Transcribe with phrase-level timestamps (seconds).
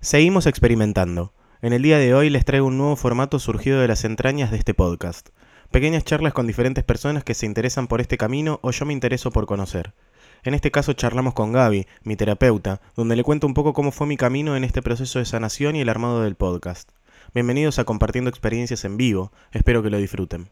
[0.00, 1.32] Seguimos experimentando.
[1.60, 4.56] En el día de hoy les traigo un nuevo formato surgido de las entrañas de
[4.56, 5.30] este podcast.
[5.72, 9.32] Pequeñas charlas con diferentes personas que se interesan por este camino o yo me intereso
[9.32, 9.94] por conocer.
[10.44, 14.06] En este caso charlamos con Gaby, mi terapeuta, donde le cuento un poco cómo fue
[14.06, 16.90] mi camino en este proceso de sanación y el armado del podcast.
[17.34, 20.48] Bienvenidos a Compartiendo Experiencias en Vivo, espero que lo disfruten.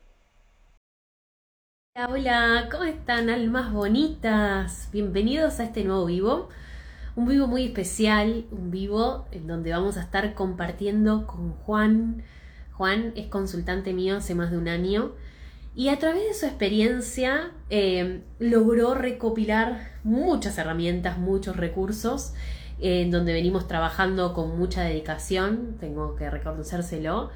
[1.95, 4.89] Hola, hola, ¿cómo están almas bonitas?
[4.93, 6.49] Bienvenidos a este nuevo vivo.
[7.17, 12.23] Un vivo muy especial, un vivo en donde vamos a estar compartiendo con Juan.
[12.73, 15.13] Juan es consultante mío hace más de un año
[15.75, 22.35] y a través de su experiencia eh, logró recopilar muchas herramientas, muchos recursos
[22.81, 27.31] eh, en donde venimos trabajando con mucha dedicación, tengo que reconocérselo.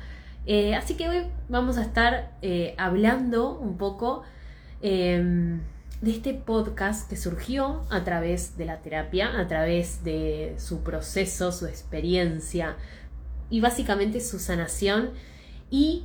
[0.44, 2.32] Eh, así que hoy vamos a estar
[2.76, 4.24] hablando un poco
[4.82, 5.62] em,
[6.00, 11.52] de este podcast que surgió a través de la terapia, a través de su proceso,
[11.52, 12.76] su experiencia
[13.50, 15.10] y básicamente su sanación
[15.70, 16.04] y,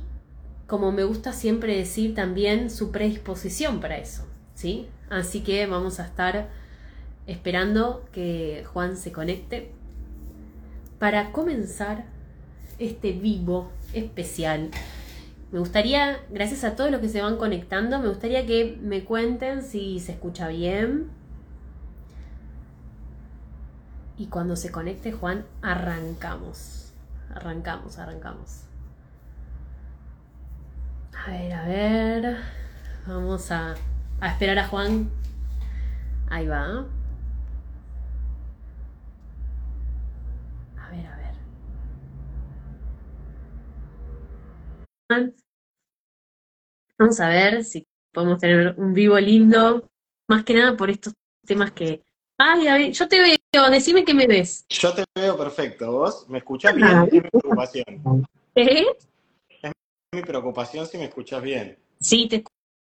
[0.66, 4.88] como me gusta siempre decir, también su predisposición para eso, ¿sí?
[5.08, 6.50] Así que vamos a estar
[7.26, 9.70] esperando que Juan se conecte
[10.98, 12.04] para comenzar
[12.78, 14.70] este vivo especial
[15.52, 19.62] me gustaría, gracias a todos los que se van conectando, me gustaría que me cuenten
[19.62, 21.10] si se escucha bien.
[24.18, 26.92] Y cuando se conecte Juan, arrancamos.
[27.34, 28.62] Arrancamos, arrancamos.
[31.26, 32.36] A ver, a ver.
[33.06, 33.74] Vamos a,
[34.20, 35.10] a esperar a Juan.
[36.28, 36.86] Ahí va.
[40.78, 41.34] A ver, a ver.
[46.98, 49.88] Vamos a ver si podemos tener un vivo lindo,
[50.28, 51.12] más que nada por estos
[51.46, 52.02] temas que...
[52.38, 54.66] Ay, yo te veo, decime que me ves.
[54.68, 56.28] Yo te veo perfecto, ¿vos?
[56.28, 56.88] ¿Me escuchás bien?
[57.06, 58.26] Es mi preocupación.
[58.54, 58.86] ¿Eh?
[59.62, 59.72] Es
[60.12, 61.78] mi preocupación si me escuchás bien.
[62.00, 62.44] Sí, te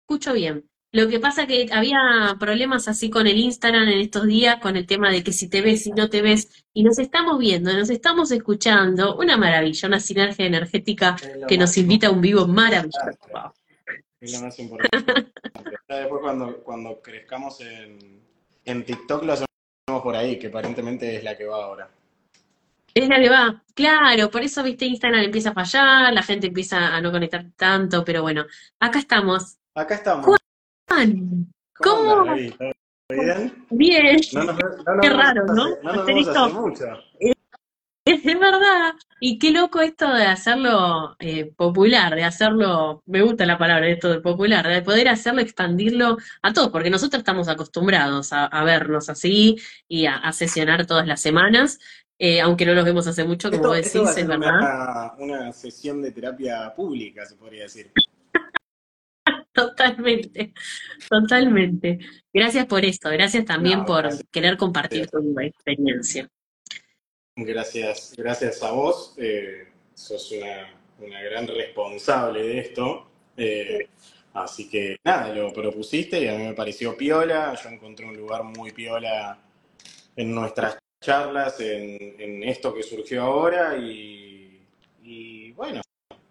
[0.01, 0.67] escucho bien.
[0.93, 4.85] Lo que pasa que había problemas así con el Instagram en estos días, con el
[4.85, 7.89] tema de que si te ves, si no te ves, y nos estamos viendo, nos
[7.89, 11.17] estamos escuchando, una maravilla, una sinergia energética
[11.47, 12.99] que nos invita a un vivo maravilloso.
[14.19, 15.31] Es lo más importante.
[15.89, 18.21] después cuando, cuando crezcamos en,
[18.63, 19.47] en TikTok lo hacemos
[20.01, 21.89] por ahí, que aparentemente es la que va ahora.
[22.93, 26.95] Es la que va, claro, por eso, viste, Instagram empieza a fallar, la gente empieza
[26.95, 28.45] a no conectar tanto, pero bueno,
[28.79, 29.57] acá estamos.
[29.75, 30.36] Acá estamos.
[30.87, 32.15] Juan, ¿cómo?
[32.15, 32.33] ¿Cómo?
[32.33, 33.65] ¿Bien?
[33.69, 34.19] Bien.
[34.33, 34.57] No nos,
[35.01, 35.69] Qué raro, ¿no?
[35.83, 36.85] No nos hace mucho.
[38.07, 38.93] Es verdad.
[39.19, 44.09] Y qué loco esto de hacerlo eh, popular, de hacerlo, me gusta la palabra esto
[44.09, 49.57] de popular, de poder hacerlo, expandirlo a todos, porque nosotros estamos acostumbrados a, vernos así
[49.89, 51.79] y a, sesionar todas las semanas,
[52.17, 55.13] eh, aunque no nos vemos hace mucho, como decís, es verdad.
[55.17, 57.91] Una, sesión de terapia pública, se podría decir.
[59.57, 60.53] Totalmente,
[61.09, 61.97] totalmente.
[62.31, 66.29] Gracias por esto, gracias también por querer compartir tu experiencia.
[67.35, 69.15] Gracias, gracias a vos.
[69.17, 70.31] Eh, sos
[70.99, 73.09] una, gran responsable de esto.
[73.35, 73.89] Eh,
[74.35, 77.55] así que nada, lo propusiste y a mí me pareció piola.
[77.55, 79.39] Yo encontré un lugar muy piola
[80.15, 85.81] en nuestras charlas, en, esto que surgió ahora y, bueno,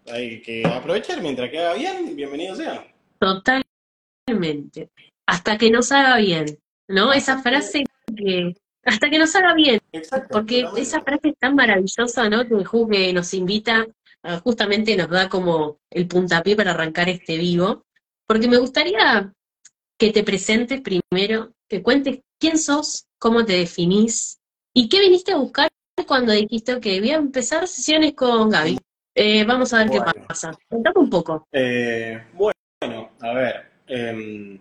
[0.07, 2.87] hay que aprovechar mientras que haga bien, bienvenido sea.
[3.19, 4.91] Totalmente.
[5.27, 7.13] Hasta que nos haga bien, ¿no?
[7.13, 7.85] Esa frase
[8.17, 8.55] que
[8.87, 9.81] hasta que nos haga bien.
[10.31, 12.45] porque esa frase es tan maravillosa, ¿no?
[12.47, 13.87] Que nos invita,
[14.45, 17.85] justamente nos da como el puntapié para arrancar este vivo.
[18.27, 19.33] Porque me gustaría
[19.99, 24.39] que te presentes primero, que cuentes quién sos, cómo te definís
[24.73, 25.69] y qué viniste a buscar
[26.07, 28.79] cuando dijiste que voy a empezar sesiones con Gaby.
[29.15, 30.53] Eh, vamos a ver qué pasa.
[30.69, 31.49] Contame un poco.
[31.51, 32.56] Eh, bueno,
[33.21, 33.71] a ver.
[33.87, 34.59] Em,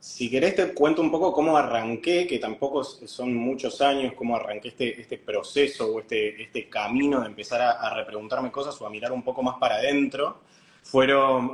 [0.00, 4.68] si querés te cuento un poco cómo arranqué, que tampoco son muchos años, cómo arranqué
[4.68, 9.12] este, este proceso o este, este camino de empezar a, repreguntarme cosas o a mirar
[9.12, 10.40] un poco más para adentro.
[10.82, 11.52] Fueron,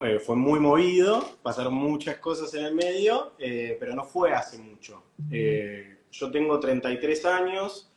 [0.00, 4.58] eh, fue muy movido, pasaron muchas cosas en el medio, eh, pero no fue hace
[4.58, 5.02] mucho.
[5.30, 7.90] Eh, yo tengo 33 años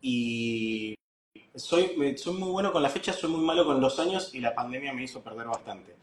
[0.00, 0.97] y
[1.58, 4.54] soy, soy muy bueno con la fecha, soy muy malo con los años y la
[4.54, 5.96] pandemia me hizo perder bastante.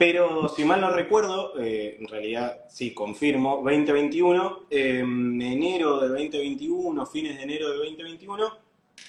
[0.00, 7.04] Pero si mal no recuerdo, eh, en realidad sí, confirmo, 2021, en enero de 2021,
[7.04, 8.58] fines de enero de 2021,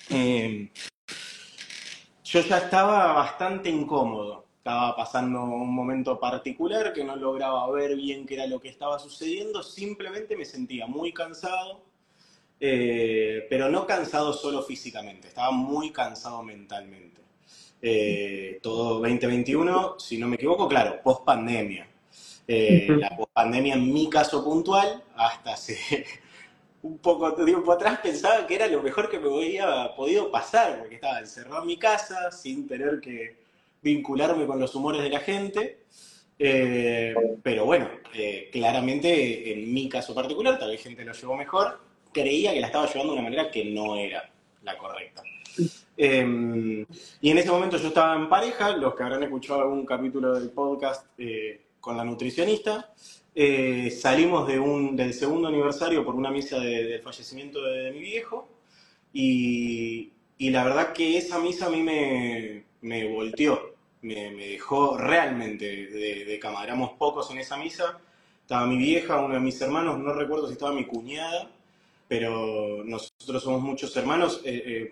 [0.10, 0.70] em,
[2.26, 4.46] yo ya estaba bastante incómodo.
[4.58, 9.00] Estaba pasando un momento particular que no lograba ver bien qué era lo que estaba
[9.00, 11.82] sucediendo, simplemente me sentía muy cansado,
[12.64, 17.20] eh, pero no cansado solo físicamente, estaba muy cansado mentalmente.
[17.82, 21.88] Eh, todo 2021, si no me equivoco, claro, post pandemia.
[22.48, 26.06] Eh, la post pandemia en mi caso puntual, hasta hace
[26.84, 30.78] un poco de tiempo atrás pensaba que era lo mejor que me había podido pasar,
[30.78, 33.38] porque estaba encerrado en mi casa sin tener que
[33.82, 35.80] vincularme con los humores de la gente.
[36.38, 37.90] Eh, pero bueno,
[38.52, 42.88] claramente en mi caso particular, tal vez gente lo llevó mejor, creía que la estaba
[42.88, 44.30] llevando de una manera que no era
[44.64, 45.24] la correcta.
[45.98, 46.86] Eh,
[47.22, 50.50] y en ese momento yo estaba en pareja, los que habrán escuchado algún capítulo del
[50.50, 51.06] podcast
[51.80, 52.94] con la nutricionista,
[53.92, 58.50] salimos de un, del segundo aniversario por una misa del fallecimiento de, mi viejo
[59.14, 63.72] y, y, la verdad que esa misa a mí me, me volteó
[64.02, 66.64] me, dejó realmente de, cama.
[66.64, 68.00] Éramos pocos en esa misa.
[68.42, 71.52] Estaba mi vieja, uno de mis hermanos, no recuerdo si estaba mi cuñada,
[72.12, 74.42] pero nosotros somos muchos hermanos.
[74.44, 74.92] Eh,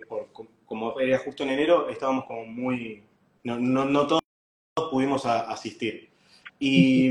[0.64, 3.02] como era justo en enero, estábamos como muy...
[3.44, 4.22] No, no, todos
[4.90, 6.08] pudimos asistir.
[6.58, 7.10] Y,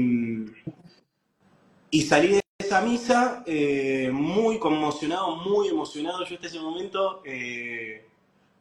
[1.92, 6.26] y salí de esa misa eh, muy conmocionado, muy emocionado.
[6.26, 7.22] Yo hasta ese momento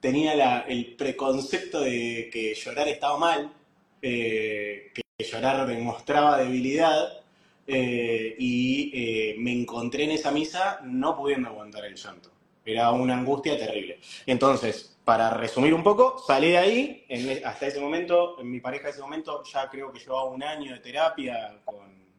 [0.00, 3.54] tenía el preconcepto de que llorar estaba mal,
[4.02, 7.22] que llorar demostraba debilidad,
[7.70, 12.30] eh, y eh, me encontré en esa misa no pudiendo aguantar el llanto.
[12.64, 14.00] Era una angustia terrible.
[14.24, 17.06] Entonces, para resumir un poco, salí de ahí,
[17.44, 20.72] hasta ese momento, en mi pareja en ese momento ya creo que llevaba un año
[20.72, 21.60] de terapia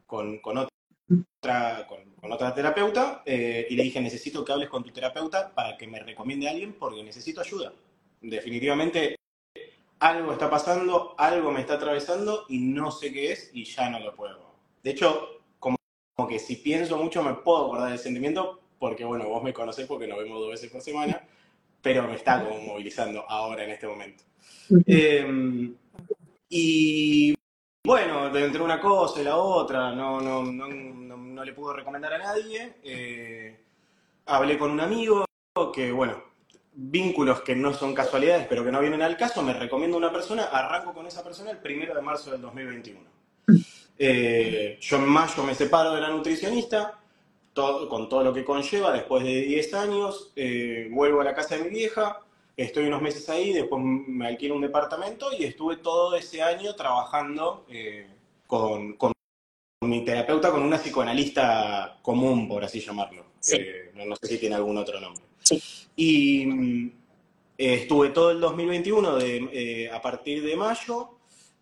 [0.05, 4.91] con, con, otra, con otra terapeuta eh, y le dije, necesito que hables con tu
[4.91, 7.73] terapeuta para que me recomiende a alguien porque necesito ayuda.
[8.21, 9.15] Definitivamente
[9.99, 13.99] algo está pasando, algo me está atravesando y no sé qué es y ya no
[13.99, 14.49] lo puedo.
[14.81, 15.38] De hecho,
[16.19, 19.87] como, que si pienso mucho me puedo acordar del sentimiento porque, bueno, vos me conocés
[19.87, 21.21] porque nos vemos dos veces por semana,
[21.81, 24.23] pero me está como movilizando ahora en este momento.
[24.85, 25.73] Em,
[26.49, 27.33] y
[27.85, 32.17] bueno, entre una cosa y la otra, no, no, no, no le puedo recomendar a
[32.17, 32.75] nadie.
[32.83, 33.57] Eh,
[34.25, 35.25] hablé con un amigo
[35.73, 36.21] que, bueno,
[36.73, 40.43] vínculos que no son casualidades, pero que no vienen al caso, me recomiendo una persona,
[40.43, 42.99] arranco con esa persona el primero de marzo del 2021.
[43.99, 46.99] Eh, yo en mayo me separo de la nutricionista,
[47.53, 51.65] con todo lo que conlleva, después de 10 años, eh, vuelvo a la casa de
[51.65, 52.21] mi vieja,
[52.55, 57.65] estoy unos meses ahí, después me alquilo un departamento y estuve todo ese año trabajando
[58.47, 59.11] con, con
[59.81, 63.25] mi terapeuta con una psicoanalista común, por así llamarlo.
[63.53, 65.23] Eh, no, sé si tiene algún otro nombre.
[65.95, 66.91] Y mm,
[67.57, 71.11] estuve todo el 2021 de, eh, a partir de mayo,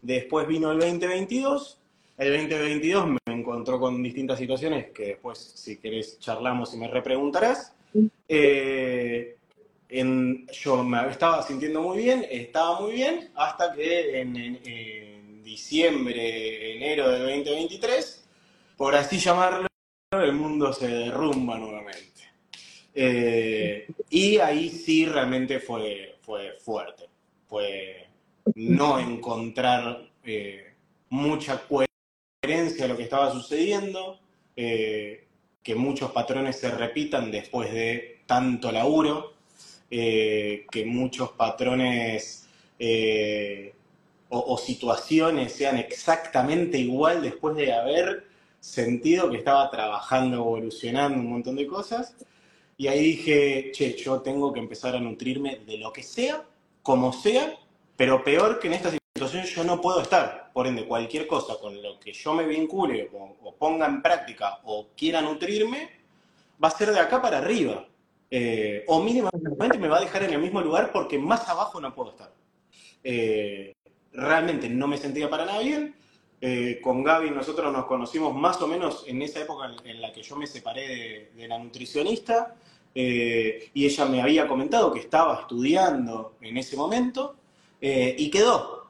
[0.01, 1.79] después vino el 2022.
[2.17, 7.73] El 2022 me encontró con distintas situaciones que después, si querés, charlamos y me repreguntarás.
[8.27, 9.37] Eh,
[9.89, 17.21] yo me estaba sintiendo muy bien, estaba muy bien, hasta que en diciembre, enero del
[17.21, 18.25] 2023,
[18.75, 19.67] por así llamarlo,
[20.11, 22.21] el mundo se derrumba nuevamente.
[22.93, 27.05] Eh, y ahí sí realmente fue, fue fuerte.
[27.47, 28.07] Fue
[28.55, 30.73] no encontrar eh,
[31.09, 31.57] mucha
[32.47, 34.19] coherencia a lo que estaba sucediendo,
[34.55, 35.25] eh,
[35.61, 39.33] que muchos patrones se repitan después de tanto laburo,
[39.89, 42.47] que muchos patrones
[44.29, 48.25] o, situaciones sean exactamente igual después de haber
[48.59, 52.15] sentido que estaba trabajando, evolucionando un montón de cosas.
[52.77, 56.43] Y ahí dije, che, yo tengo que empezar a nutrirme de lo que sea,
[56.83, 57.57] como sea,
[57.95, 60.51] pero peor que en esta situación yo no puedo estar.
[60.53, 64.87] Por ende, cualquier cosa con lo que yo me vincule o, ponga en práctica o
[64.95, 65.89] quiera nutrirme,
[66.63, 67.85] va a ser de acá para arriba.
[68.29, 71.93] Eh, o mínimamente me va a dejar en el mismo lugar porque más abajo no
[71.93, 72.31] puedo estar.
[73.03, 73.75] Eh,
[74.11, 75.95] realmente no me sentía para nada bien.
[76.39, 80.21] Eh, con Gaby nosotros nos conocimos más o menos en esa época en, la que
[80.21, 82.55] yo me separé de, la nutricionista
[82.93, 87.35] y ella me había comentado que estaba estudiando en ese momento
[87.79, 88.86] y quedó.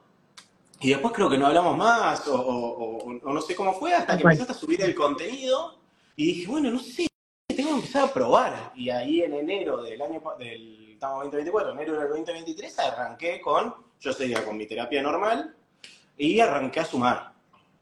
[0.80, 4.52] Y después creo que no hablamos más o, no sé cómo fue hasta que empezaste
[4.52, 5.78] a subir el contenido
[6.14, 7.06] y dije, bueno, no sé,
[7.48, 8.72] tengo que empezar a probar.
[8.76, 14.12] Y ahí en enero del año, del, estamos 2024, enero del 2023 arranqué con yo
[14.12, 15.56] seguía con mi terapia normal
[16.16, 17.32] y arranqué a sumar.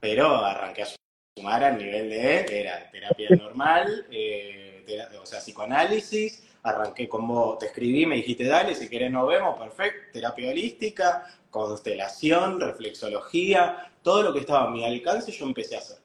[0.00, 0.88] Pero arranqué a
[1.36, 4.84] sumar al nivel de, era terapia normal, eh,
[5.20, 9.56] o sea, psicoanálisis, arranqué con vos, te escribí, me dijiste, dale, si querés nos vemos,
[9.58, 15.78] perfecto, terapia holística, constelación, reflexología, todo lo que estaba a mi alcance yo empecé a
[15.78, 15.99] hacer.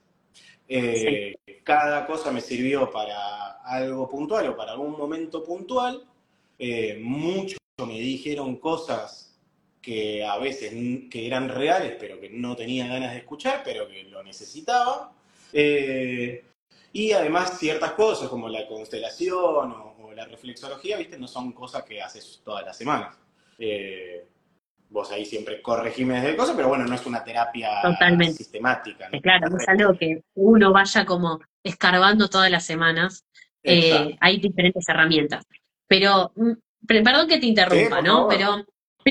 [0.67, 6.05] Eh, cada cosa me sirvió para algo puntual o para algún momento puntual.
[6.57, 9.35] Eh, muchos me dijeron cosas
[9.81, 10.71] que a veces
[11.09, 15.11] que eran reales, pero que no tenía ganas de escuchar, pero que lo necesitaba.
[15.51, 16.43] Eh,
[16.93, 21.17] y además ciertas cosas como la constelación o, la reflexología, ¿viste?
[21.17, 23.17] No son cosas que haces todas las semanas.
[23.57, 24.25] Eh,
[24.89, 27.69] vos ahí siempre corregime de cosas, pero bueno, no es una terapia
[28.33, 29.09] sistemática.
[29.21, 33.25] Claro, no es algo que uno vaya como escarbando todas las semanas.
[33.63, 35.45] Eh, hay diferentes herramientas.
[35.87, 36.51] Pero, mm,
[36.85, 38.27] perdón que te interrumpa, ¿no?
[38.27, 38.65] Pero...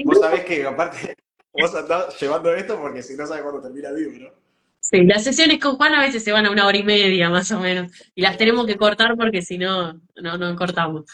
[0.04, 1.16] Vos sabés que aparte,
[1.52, 4.34] vos andás llevando esto porque si no sabes cuándo termina el libro.
[4.80, 7.52] Sí, las sesiones con Juan a veces se van a una hora y media más
[7.52, 7.92] o menos.
[8.14, 11.04] Y las tenemos que cortar porque si no, no, no cortamos.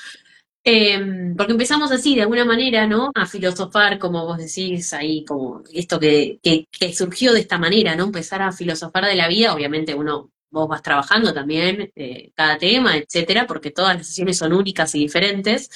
[0.69, 3.13] Em, porque empezamos así, de alguna manera, ¿no?
[3.15, 8.05] A filosofar, como vos decís, ahí, como esto que, que, surgió de esta manera, ¿no?
[8.05, 12.97] Empezar a filosofar de la vida, obviamente uno, vos vas trabajando también eh, cada tema,
[12.97, 15.71] etcétera, porque todas las sesiones son únicas y diferentes,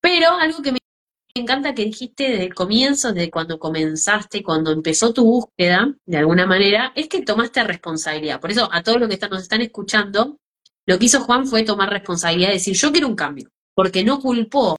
[0.00, 0.78] pero algo que me
[1.34, 6.18] me encanta que dijiste desde el comienzo, desde cuando comenzaste, cuando empezó tu búsqueda, de
[6.18, 8.40] alguna manera, es que tomaste responsabilidad.
[8.40, 10.36] Por eso, a todos los que nos están escuchando,
[10.86, 14.20] lo que hizo Juan fue tomar responsabilidad y decir, yo quiero un cambio, porque no
[14.20, 14.76] culpó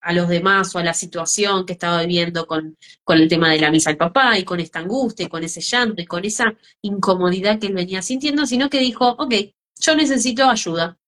[0.00, 3.60] a los demás o a la situación que estaba viviendo con, con el tema de
[3.60, 6.52] la misa al papá y con esta angustia y con ese llanto y con esa
[6.82, 9.34] incomodidad que él venía sintiendo, sino que dijo, ok,
[9.78, 10.98] yo necesito ayuda,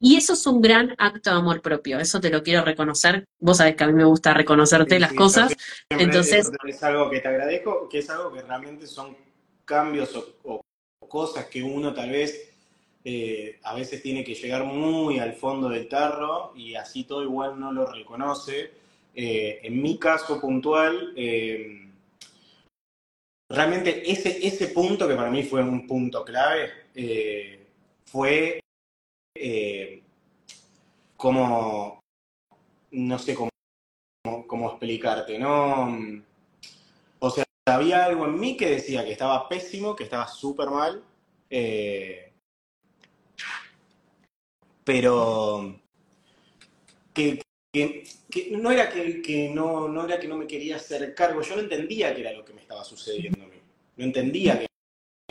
[0.00, 3.24] y eso es un gran acto de amor propio, eso te lo quiero reconocer.
[3.40, 5.54] Vos sabés que a mí me gusta reconocerte las cosas.
[5.88, 6.50] Entonces.
[6.66, 9.16] Es algo que te agradezco, que es algo que realmente son
[9.64, 10.14] cambios
[10.44, 10.60] o,
[11.08, 12.50] cosas que uno tal vez
[13.02, 17.58] eh, a veces tiene que llegar muy al fondo del tarro y así todo igual
[17.58, 18.70] no lo reconoce.
[19.14, 21.90] Eh, en mi caso puntual, eh,
[23.48, 26.70] realmente ese, ese punto que para mí fue un punto clave
[28.04, 28.60] fue
[29.40, 30.02] eh,
[31.16, 32.00] como,
[32.90, 33.50] no sé cómo,
[34.46, 35.88] cómo, explicarte, ¿no?
[37.18, 41.04] O sea, había algo en mí que decía que estaba pésimo, que estaba súper mal,
[41.50, 42.32] eh,
[44.84, 45.80] pero
[47.12, 47.42] que,
[48.52, 51.62] no era que, que no, no, era que no me quería hacer cargo, yo no
[51.62, 53.60] entendía que era lo que me estaba sucediendo a mí,
[53.96, 54.66] no entendía qué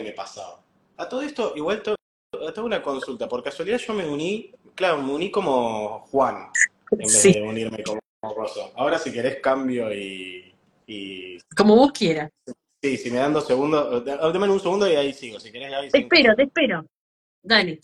[0.04, 0.62] me pasaba.
[0.96, 1.82] A todo esto, igual
[2.30, 3.28] tengo una consulta.
[3.28, 6.50] Por casualidad yo me uní, claro, me uní como Juan,
[6.92, 8.72] en vez de unirme como Rosso.
[8.76, 10.54] Ahora si querés cambio y,
[11.56, 12.30] Como vos quieras.
[12.82, 15.40] Sí, si me dan dos segundos, dame un segundo y ahí sigo.
[15.40, 16.86] Si querés, ahí Te espero, te espero.
[17.42, 17.80] Dale.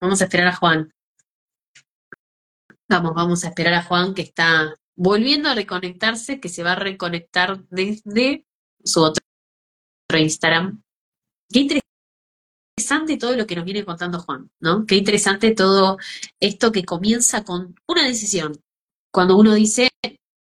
[0.00, 0.92] Vamos a esperar a Juan.
[2.88, 6.76] Vamos, vamos a esperar a Juan que está volviendo a reconectarse, que se va a
[6.76, 8.44] reconectar desde
[8.82, 9.22] su otro
[10.12, 10.82] Instagram.
[11.52, 11.89] Qué interesante
[12.90, 14.84] interesante todo lo que nos viene contando Juan, ¿no?
[14.84, 15.98] Qué interesante todo
[16.40, 18.60] esto que comienza con una decisión.
[19.12, 19.90] Cuando uno dice,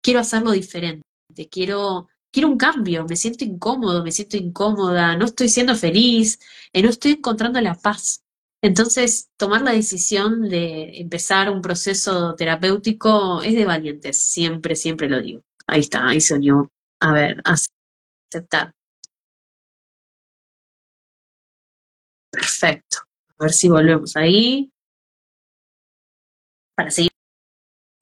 [0.02, 1.04] quiero hacerlo diferente,
[1.50, 6.38] quiero, quiero un cambio, me siento incómodo, me siento incómoda, no estoy siendo feliz,
[6.72, 8.22] eh, no estoy encontrando la paz.
[8.62, 15.20] Entonces, tomar la decisión de empezar un proceso terapéutico es de valientes, siempre, siempre lo
[15.20, 15.42] digo.
[15.66, 16.70] Ahí está, ahí unió.
[17.00, 18.72] A ver, aceptar.
[22.30, 22.98] Perfecto.
[23.38, 24.70] A ver si volvemos ahí.
[26.76, 27.10] Para seguir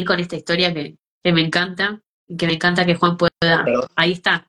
[0.06, 3.64] con esta historia que, me encanta y que me encanta que Juan pueda.
[3.97, 4.47] Ahí está.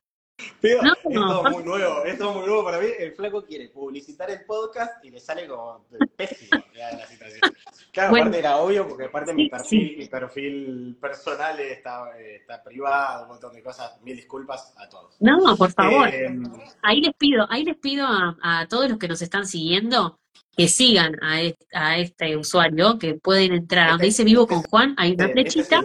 [0.61, 2.87] no, esto es muy nuevo, esto es muy nuevo para mí.
[2.97, 7.41] El flaco quiere publicitar el podcast y le sale como pésimo la situación.
[7.97, 13.29] Claro, aparte era obvio, porque aparte mi perfil, mi perfil personal está, está, privado, un
[13.29, 13.99] montón de cosas.
[14.03, 15.15] Mil disculpas a todos.
[15.19, 16.07] No, por favor.
[16.07, 16.29] Eh,
[16.83, 20.19] ahí les pido, ahí les pido a, todos los que nos están siguiendo
[20.55, 21.39] que sigan a,
[21.73, 23.89] a este usuario, que pueden entrar.
[23.89, 25.81] Donde dice vivo con Juan, hay una este flechita.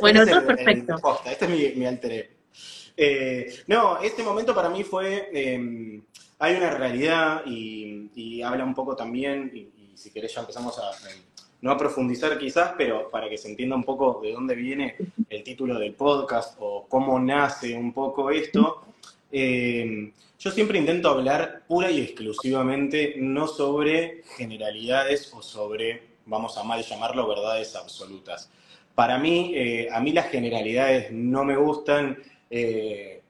[0.00, 0.96] bueno, todo perfecto.
[1.26, 2.38] este es mi, alter
[2.96, 6.02] eh, no, este momento para mí fue, em,
[6.40, 11.18] hay una realidad y, habla un poco también, y, si querés ya empezamos a, em,
[11.60, 14.96] no a profundizar quizás, pero para que se entienda un poco de dónde viene
[15.28, 18.82] el título del podcast o cómo nace un poco esto.
[19.30, 26.64] Em, yo siempre intento hablar pura y exclusivamente no sobre generalidades o sobre vamos a
[26.64, 28.50] mal llamarlo, verdades absolutas.
[28.94, 32.22] Para mí, eh, a mí las generalidades no me gustan.
[32.48, 33.20] Eh,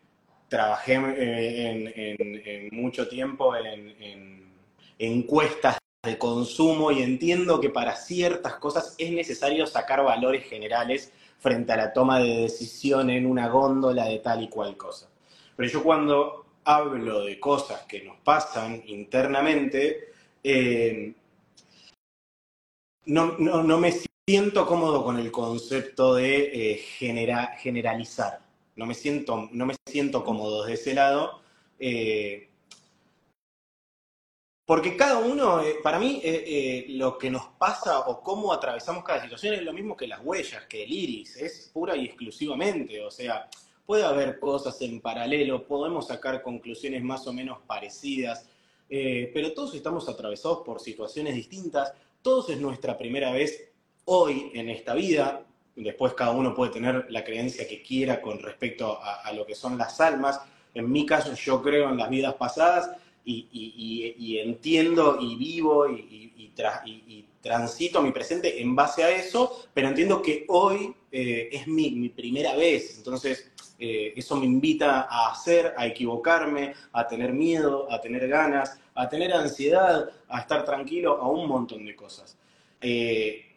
[0.50, 4.50] trabajé eh, en, mucho tiempo en,
[4.98, 11.72] encuestas de consumo y entiendo que para ciertas cosas es necesario sacar valores generales frente
[11.72, 15.08] a la toma de decisión en una góndola de tal y cual cosa.
[15.56, 21.14] Pero yo cuando hablo de cosas que nos pasan internamente, eh,
[23.06, 23.92] no, me
[24.26, 26.76] siento cómodo con el concepto de eh,
[27.58, 28.49] generalizar.
[28.80, 31.42] No me, siento, no me siento cómodo de ese lado.
[31.78, 32.48] Eh,
[34.64, 36.22] porque cada uno, eh, para mí,
[36.88, 40.64] lo que nos pasa o cómo atravesamos cada situación es lo mismo que las huellas,
[40.64, 43.04] que el iris, es pura y exclusivamente.
[43.04, 43.50] O sea,
[43.84, 48.46] puede haber cosas en paralelo, podemos sacar conclusiones más o menos parecidas,
[48.88, 53.70] pero todos estamos atravesados por situaciones distintas, todos es nuestra primera vez
[54.06, 55.44] hoy en esta vida.
[55.82, 59.78] Después cada uno puede tener la creencia que quiera con respecto a, lo que son
[59.78, 60.40] las almas.
[60.74, 62.90] En mi caso yo creo en las vidas pasadas
[63.24, 66.52] y, entiendo y vivo y,
[67.40, 72.54] transito mi presente en base a eso, pero entiendo que hoy eh, es mi, primera
[72.54, 72.98] vez.
[72.98, 78.78] Entonces eh, eso me invita a hacer, a equivocarme, a tener miedo, a tener ganas,
[78.94, 82.36] a tener ansiedad, a estar tranquilo, a un montón de cosas.
[82.82, 83.49] Eh,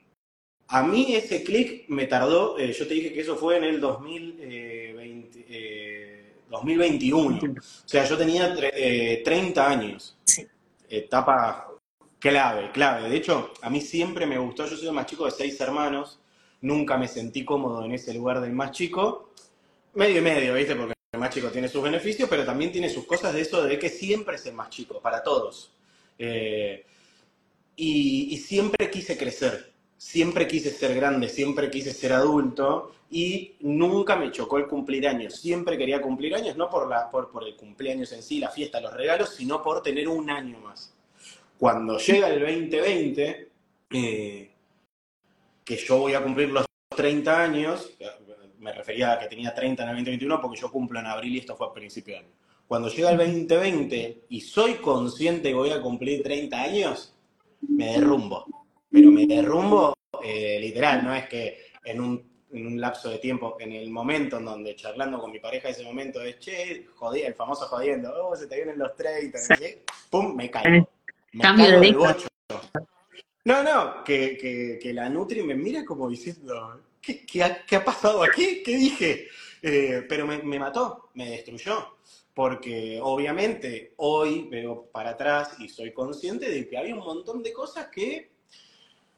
[0.67, 3.79] a mí ese clic me tardó, eh, yo te dije que eso fue en el
[3.79, 7.37] 2020, 2021.
[7.37, 10.17] Eh, o sea, yo tenía 30 años.
[10.89, 11.67] Etapa
[12.19, 13.09] clave, clave.
[13.09, 16.21] De hecho, a mí siempre me gustó, yo soy el más chico de seis hermanos,
[16.61, 19.33] nunca me sentí cómodo en ese lugar del más chico.
[19.95, 20.75] Medio y medio, ¿viste?
[20.75, 23.77] Porque el más chico tiene sus beneficios, pero también tiene sus cosas de eso de
[23.77, 25.73] que siempre es el más chico, para todos.
[26.17, 26.85] Eh,
[27.75, 29.72] y, siempre quise crecer,
[30.03, 35.37] siempre quise ser grande, siempre quise ser adulto y nunca me chocó el cumplir años.
[35.37, 38.81] Siempre quería cumplir años, no por, la, por, por el cumpleaños en sí, la fiesta,
[38.81, 40.93] los regalos, sino por tener un año más.
[41.57, 43.49] Cuando llega el 2020,
[43.91, 44.51] eh,
[45.63, 47.93] que yo voy a cumplir los 30 años,
[48.59, 51.39] me refería a que tenía 30 en el 2021 porque yo cumplo en abril y
[51.39, 52.33] esto fue a principio de año.
[52.67, 57.15] Cuando llega el 2020 y soy consciente que voy a cumplir 30 años,
[57.61, 58.62] me derrumbo.
[58.93, 62.31] Pero me derrumbo eh, literal, no es que en un,
[62.79, 66.37] lapso de tiempo, en el momento en donde charlando con mi pareja, ese momento es,
[66.37, 69.39] che, jodí, el famoso jodiendo, oh, se te vienen los 30,
[70.11, 70.87] pum, me caigo.
[71.31, 72.27] Me Cambio de bocho.
[73.45, 74.37] No, no, que,
[74.79, 78.63] que la Nutri me mira como diciendo, ¿qué, ha, pasado aquí?
[78.63, 79.27] ¿Qué dije?
[79.61, 81.97] Eh, pero me, mató, me destruyó.
[82.33, 87.53] Porque obviamente hoy veo para atrás y soy consciente de que había un montón de
[87.53, 88.32] cosas que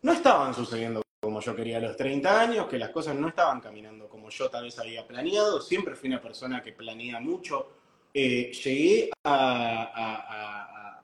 [0.06, 3.60] no estaban sucediendo como yo quería a los 30 años, que las cosas no estaban
[3.60, 5.60] caminando como yo tal vez había planeado.
[5.60, 7.72] Siempre fui una persona que planea mucho.
[8.14, 11.02] Eh, llegué a,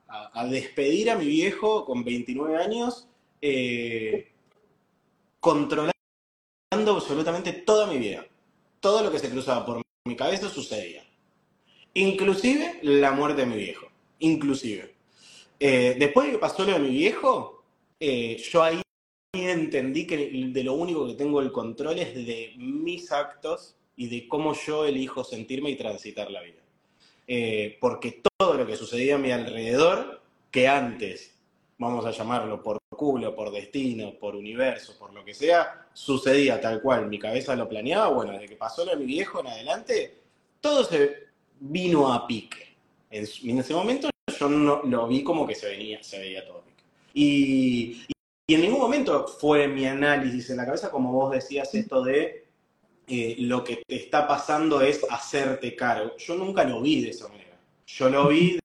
[0.48, 3.08] despedir a mi viejo con 29 años,
[3.42, 4.32] eh,
[5.40, 5.92] controlando
[6.86, 8.24] absolutamente toda mi vida.
[8.80, 11.04] Todo lo que se cruzaba por mi cabeza sucedía.
[11.96, 13.88] Inclusive la muerte de mi viejo.
[14.20, 14.94] Inclusive.
[15.60, 17.64] Eh, después de que pasó lo de mi viejo,
[18.00, 18.82] yo ahí
[19.52, 24.28] entendí que de lo único que tengo el control es de mis actos y de
[24.28, 26.62] cómo yo elijo sentirme y transitar la vida.
[27.28, 31.36] Eh, porque todo lo que sucedía a mi alrededor, que antes,
[31.78, 36.82] vamos a llamarlo por culo, por destino, por universo, por lo que sea, sucedía tal
[36.82, 40.22] cual, mi cabeza lo planeaba, bueno, desde que pasó lo mi viejo en adelante,
[40.60, 41.16] todo se
[41.60, 42.76] vino a pique.
[43.10, 43.24] En,
[43.60, 44.10] ese momento
[44.40, 46.84] yo no lo vi como que se venía, se veía todo a pique.
[47.14, 48.11] Y,
[48.56, 52.48] en ningún momento fue mi análisis en la cabeza, como vos decías, esto de
[53.08, 56.16] eh, lo que te está pasando es hacerte cargo.
[56.18, 57.60] Yo nunca lo vi de esa manera.
[57.86, 58.60] Yo lo vi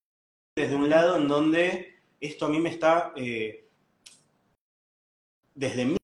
[0.57, 3.69] desde un lado en donde esto a mí me está eh,
[5.55, 5.97] desde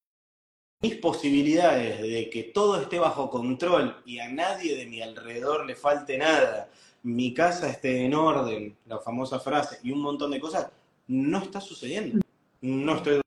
[0.81, 5.75] mis posibilidades de que todo esté bajo control y a nadie de mi alrededor le
[5.75, 6.69] falte nada,
[7.03, 10.69] mi casa esté en orden, la famosa frase, y un montón de cosas,
[11.07, 12.19] no está sucediendo.
[12.61, 13.21] No estoy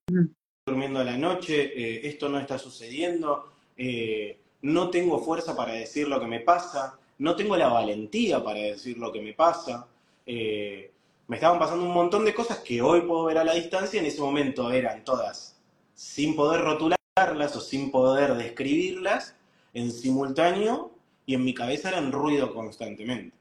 [0.66, 6.09] durmiendo a la noche, eh, esto no está sucediendo, eh, no tengo fuerza para decir
[6.09, 9.87] lo que me pasa, no tengo la valentía para decir lo que me pasa.
[10.26, 10.90] Eh,
[11.29, 14.07] me estaban pasando un montón de cosas que hoy puedo ver a la distancia, en
[14.07, 15.57] ese momento eran todas
[15.94, 19.37] sin poder rotularlas o sin poder describirlas
[19.72, 20.90] en simultáneo
[21.26, 23.37] y en mi cabeza eran ruido constantemente.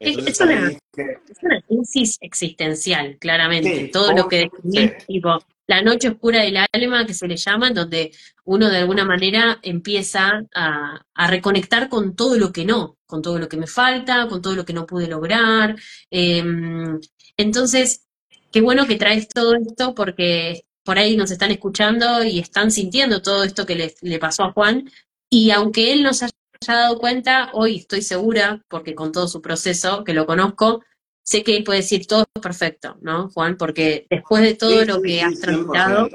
[0.00, 3.88] es, una, crisis existencial, claramente.
[3.88, 8.12] Todo lo que definís, tipo, la noche oscura del alma, que se le llama, donde
[8.44, 13.48] uno de alguna manera empieza a, reconectar con todo lo que no, con todo lo
[13.48, 15.76] que me falta, con todo lo que no pude lograr.
[16.10, 17.00] Em,
[17.36, 18.06] entonces,
[18.50, 23.22] qué bueno que traes todo esto porque por ahí nos están escuchando y están sintiendo
[23.22, 24.90] todo esto que le, pasó a Juan.
[25.30, 26.34] Y aunque él no se haya
[26.74, 30.84] dado cuenta, hoy estoy segura, porque con todo su proceso, que lo conozco,
[31.22, 33.56] sé que él puede decir todo es perfecto, ¿no, Juan?
[33.56, 36.08] Porque después de todo lo que has transitado,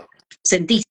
[0.44, 0.84] sentís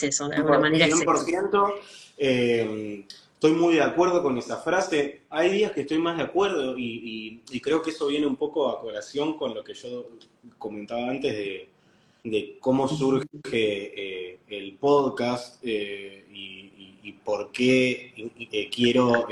[0.00, 0.86] eso de alguna manera.
[0.86, 1.74] 100%.
[2.16, 5.22] Eh, estoy muy de acuerdo con esa frase.
[5.30, 8.80] Hay días que estoy más de acuerdo y, creo que eso viene un poco a
[8.80, 10.10] colación con lo que yo
[10.58, 19.26] comentaba antes de, cómo surge eh, el podcast eh, y, por qué quiero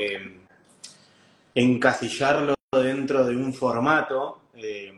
[1.55, 4.93] encasillarlo dentro de un formato, eh,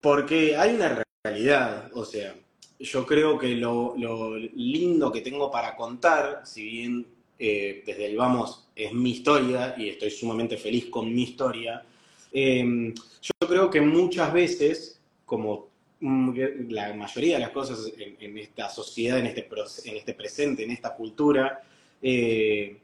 [0.00, 2.34] porque hay una realidad, o sea,
[2.78, 3.94] yo creo que lo,
[4.36, 7.06] lindo que tengo para contar, si bien
[7.38, 11.82] eh, desde el vamos es mi historia y estoy sumamente feliz con mi historia,
[12.30, 15.68] em, yo creo que muchas veces, como
[16.00, 19.48] la mayoría de las cosas en, esta sociedad, en este,
[19.86, 21.62] en este presente, en esta cultura,
[22.02, 22.76] eh,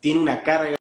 [0.00, 0.77] tiene una carga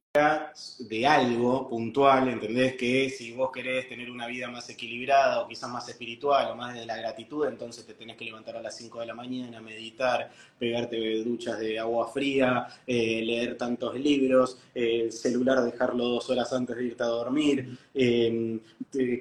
[0.80, 2.76] de algo puntual, ¿entendés?
[2.76, 6.74] Que si vos querés tener una vida más equilibrada o quizás más espiritual o más
[6.74, 10.30] de la gratitud, entonces te tenés que levantar a las 5 de la mañana, meditar,
[10.58, 16.52] pegarte duchas de agua fría, eh, leer tantos libros, eh, el celular dejarlo dos horas
[16.54, 18.60] antes de irte a dormir, em,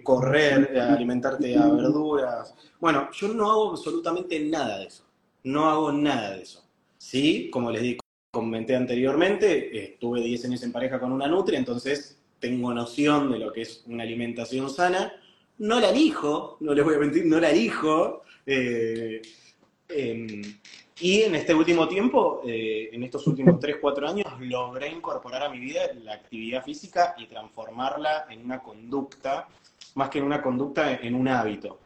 [0.03, 2.55] correr, alimentarte a verduras.
[2.81, 5.05] Bueno, yo no hago absolutamente nada de eso.
[5.45, 6.63] No hago nada de eso.
[6.99, 8.06] Sí, como les digo,
[8.37, 13.51] comenté anteriormente, estuve 10 años en pareja con una nutria, entonces tengo noción de lo
[13.51, 15.11] que es una alimentación sana.
[15.57, 18.25] No la elijo, no les voy a mentir, no la elijo.
[18.45, 19.23] Eh,
[19.89, 20.43] em,
[21.01, 25.49] y en este último tiempo, eh, en estos últimos 3, 4 años, logré incorporar a
[25.49, 29.49] mi vida la actividad física y transformarla en una conducta,
[29.95, 31.79] más que en una conducta, en un hábito.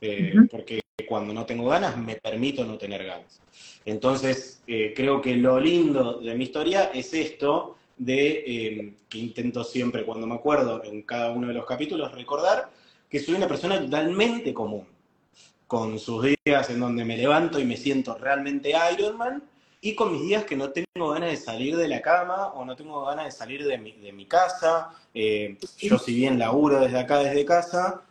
[0.00, 3.40] Eh, porque cuando no tengo ganas, me permito no tener ganas.
[3.84, 9.64] Entonces, eh, creo que lo lindo de mi historia es esto de eh, que intento
[9.64, 12.70] siempre, cuando me acuerdo en cada uno de los capítulos, recordar
[13.08, 14.86] que soy una persona totalmente común,
[15.66, 19.42] con sus días en donde me levanto y me siento realmente Iron Man,
[19.80, 22.74] y con mis días que no tengo ganas de salir de la cama o no
[22.74, 24.90] tengo ganas de salir de mi, casa.
[25.14, 28.02] Eh, yo si bien laburo desde acá, desde casa,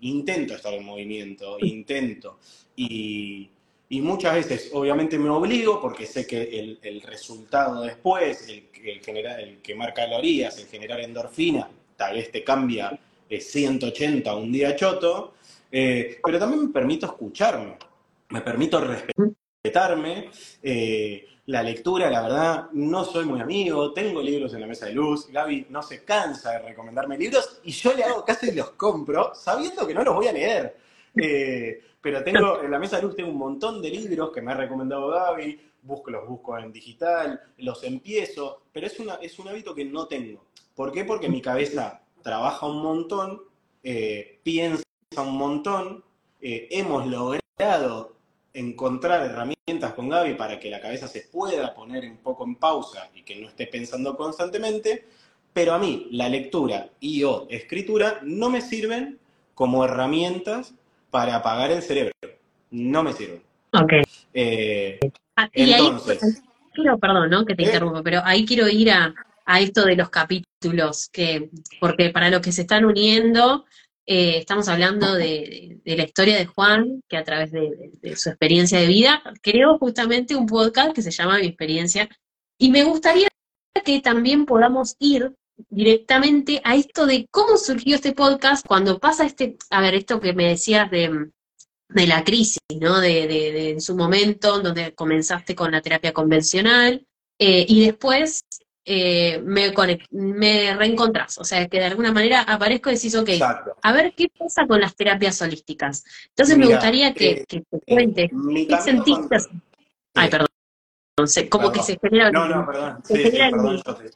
[0.00, 2.38] intento estar en movimiento, intento.
[2.76, 3.50] Y,
[3.90, 9.74] muchas veces, obviamente, me obligo porque sé que el, resultado después, el, el, el que
[9.74, 15.34] marca calorías, el generar endorfina, tal vez te cambia de 180 un día choto,
[15.70, 17.76] eh, pero también me permito escucharme,
[18.28, 18.78] me permito
[19.64, 24.92] Eh, la lectura, la verdad, no soy muy amigo, tengo libros en la mesa de
[24.92, 28.70] luz, Gaby no se cansa de recomendarme libros y yo le hago caso y los
[28.70, 30.76] compro sabiendo que no los voy a leer.
[31.14, 34.50] Eh, pero tengo en la mesa de luz tengo un montón de libros que me
[34.50, 39.46] ha recomendado Gaby, busco, los busco en digital, los empiezo, pero es, una, es un
[39.46, 40.44] hábito que no tengo.
[40.74, 41.04] ¿Por qué?
[41.04, 43.42] Porque mi cabeza trabaja un montón,
[43.84, 44.82] eh, piensa
[45.18, 46.02] un montón,
[46.40, 48.21] hemos logrado
[48.54, 53.10] encontrar herramientas con Gaby para que la cabeza se pueda poner un poco en pausa
[53.14, 55.06] y que no esté pensando constantemente,
[55.52, 59.18] pero a mí la lectura y o escritura no me sirven
[59.54, 60.74] como herramientas
[61.10, 62.12] para apagar el cerebro.
[62.70, 63.42] No me sirve.
[63.72, 63.92] Ok.
[64.34, 64.98] Eh,
[65.36, 66.30] ah, y entonces, ahí,
[66.74, 67.44] quiero, perdón, ¿no?
[67.44, 67.66] Que te ¿Eh?
[67.66, 69.14] interrumpo, pero ahí quiero ir a,
[69.60, 73.66] esto de los capítulos, que, porque para los que se están uniendo,
[74.06, 78.86] eh, estamos hablando de, la historia de Juan, que a través de, su experiencia de
[78.86, 82.08] vida, creó justamente un podcast que se llama Mi experiencia.
[82.58, 83.28] Y me gustaría
[83.84, 85.34] que también podamos ir
[85.68, 90.32] directamente a esto de cómo surgió este podcast cuando pasa este, a ver, esto que
[90.32, 91.30] me decías de,
[91.88, 93.00] la crisis, ¿no?
[93.00, 97.06] De, de, en su momento, donde comenzaste con la terapia convencional
[97.38, 98.44] eh, y después
[98.84, 99.72] eh, me,
[100.10, 103.30] me reencontrás, o sea, que de alguna manera aparezco y decís, ok,
[103.82, 106.04] a ver qué pasa con las terapias holísticas.
[106.28, 108.30] Entonces me gustaría que, eh, te cuentes,
[108.68, 109.36] ¿qué sentiste?
[110.14, 110.48] Ay, perdón
[111.50, 112.30] como que se genera.
[112.30, 113.02] No, no, perdón.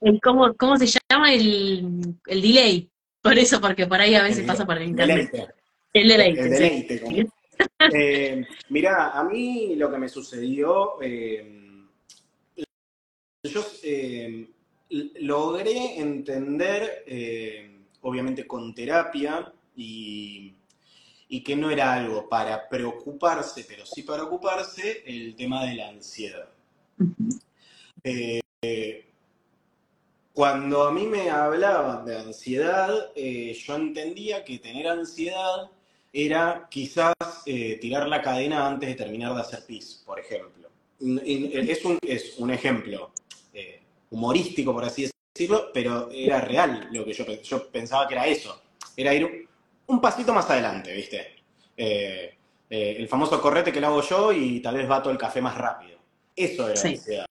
[0.01, 2.91] el, ¿cómo, ¿cómo, se llama el, el, delay?
[3.23, 5.31] Por eso, porque por ahí a veces pasa por el internet.
[5.93, 6.41] El deleite.
[6.41, 7.29] El deleite.
[7.93, 11.01] eh, mirá, a mí lo que me sucedió.
[11.03, 11.63] Eh,
[13.45, 14.49] yo eh,
[14.91, 17.71] logré entender, eh,
[18.03, 20.55] obviamente con terapia, y,
[21.29, 25.89] y que no era algo para preocuparse, pero sí para ocuparse, el tema de la
[25.89, 26.49] ansiedad.
[28.03, 28.41] Eh,
[30.33, 35.71] cuando a mí me hablaban de ansiedad, eh, yo entendía que tener ansiedad
[36.13, 40.71] era quizás tirar la cadena antes de terminar de hacer pis, por ejemplo.
[40.99, 43.13] Es un, es un ejemplo
[44.11, 48.63] humorístico, por así decirlo, pero era real lo que yo, yo pensaba que era eso.
[48.97, 49.49] Era ir
[49.87, 51.37] un pasito más adelante, ¿viste?
[51.77, 52.35] Eh,
[52.69, 55.41] eh, el famoso correte que lo hago yo y tal vez va todo el café
[55.41, 55.99] más rápido.
[56.35, 57.27] Eso era la ansiedad.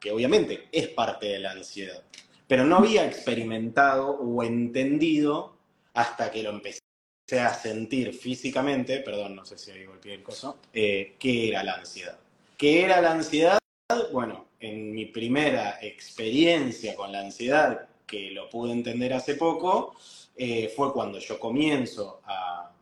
[0.00, 2.02] Que obviamente es parte de la ansiedad.
[2.46, 5.56] Pero no había experimentado o entendido
[5.94, 6.80] hasta que lo empecé
[7.40, 11.74] a sentir físicamente, perdón, no sé si ahí golpeé el coso, eh, qué era la
[11.74, 12.18] ansiedad.
[12.56, 13.58] ¿Qué era la ansiedad?
[14.12, 19.94] Bueno, en mi primera experiencia con la ansiedad, que lo pude entender hace poco,
[20.36, 22.72] eh, fue cuando yo comienzo a,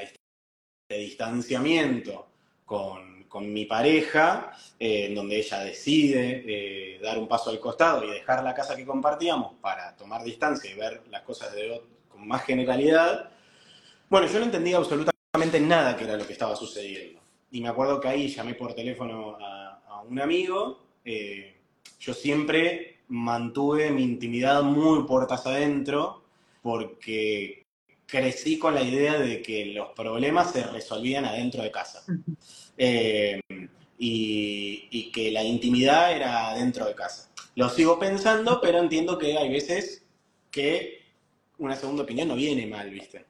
[0.00, 2.26] este distanciamiento
[2.64, 3.12] con,
[3.50, 8.44] mi pareja, eh, en donde ella decide eh, dar un paso al costado y dejar
[8.44, 13.30] la casa que compartíamos para tomar distancia y ver las cosas de, con más generalidad.
[14.10, 17.20] Bueno, yo no entendía absolutamente nada que era lo que estaba sucediendo.
[17.50, 20.81] Y me acuerdo que ahí llamé por teléfono a, a un amigo.
[21.04, 26.22] Yo siempre mantuve mi intimidad muy puertas adentro
[26.62, 27.62] porque
[28.06, 32.04] crecí con la idea de que los problemas se resolvían adentro de casa.
[32.78, 33.38] Eh,
[33.98, 37.30] y, que la intimidad era adentro de casa.
[37.54, 40.02] Lo sigo pensando, pero entiendo que hay veces
[40.50, 41.02] que
[41.58, 43.26] una segunda opinión no viene mal, ¿viste?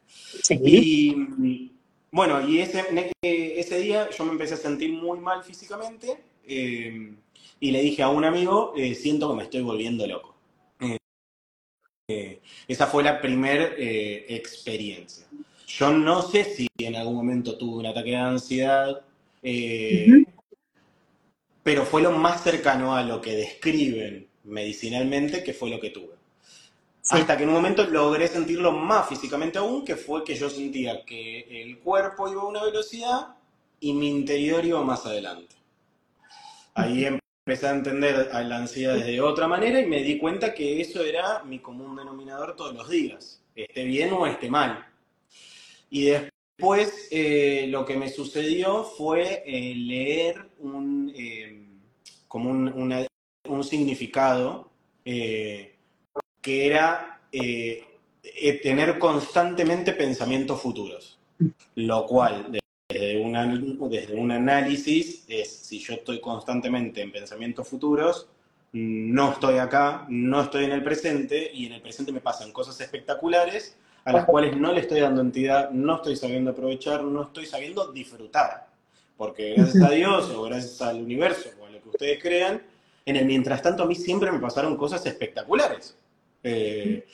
[0.48, 1.72] Y
[2.12, 2.84] bueno, y ese,
[3.20, 7.14] ese día yo me empecé a sentir muy mal físicamente eh,
[7.62, 10.34] y le dije a un amigo, eh, siento que me estoy volviendo loco.
[12.08, 15.28] Eh, esa fue la primera eh, experiencia.
[15.68, 19.02] Yo no sé si en algún momento tuve un ataque de ansiedad,
[19.44, 20.24] eh,
[21.62, 26.16] pero fue lo más cercano a lo que describen medicinalmente que fue lo que tuve.
[27.10, 31.04] Hasta que en un momento logré sentirlo más físicamente aún, que fue que yo sentía
[31.04, 33.36] que el cuerpo iba a una velocidad
[33.78, 35.54] y mi interior iba más adelante.
[36.74, 37.04] Ahí
[37.44, 41.42] empecé a entender la ansiedad de otra manera y me di cuenta que eso era
[41.42, 44.86] mi común denominador todos los días, esté bien o esté mal.
[45.90, 51.66] Y después eh, lo que me sucedió fue eh, leer un, eh,
[52.28, 54.70] como un significado
[55.04, 55.76] que
[56.40, 57.20] era
[58.62, 61.18] tener constantemente pensamientos futuros,
[61.74, 62.61] lo cual
[62.92, 68.28] desde un, desde un análisis es si yo estoy constantemente en pensamientos futuros,
[68.72, 72.80] no estoy acá, no estoy en el presente y en el presente me pasan cosas
[72.80, 77.46] espectaculares a las cuales no le estoy dando entidad, no estoy sabiendo aprovechar, no estoy
[77.46, 78.66] sabiendo disfrutar.
[79.16, 82.62] Porque gracias a Dios o gracias al universo o a lo que ustedes crean,
[83.04, 85.96] en el mientras tanto a mí siempre me pasaron cosas espectaculares.
[86.42, 87.06] Eh,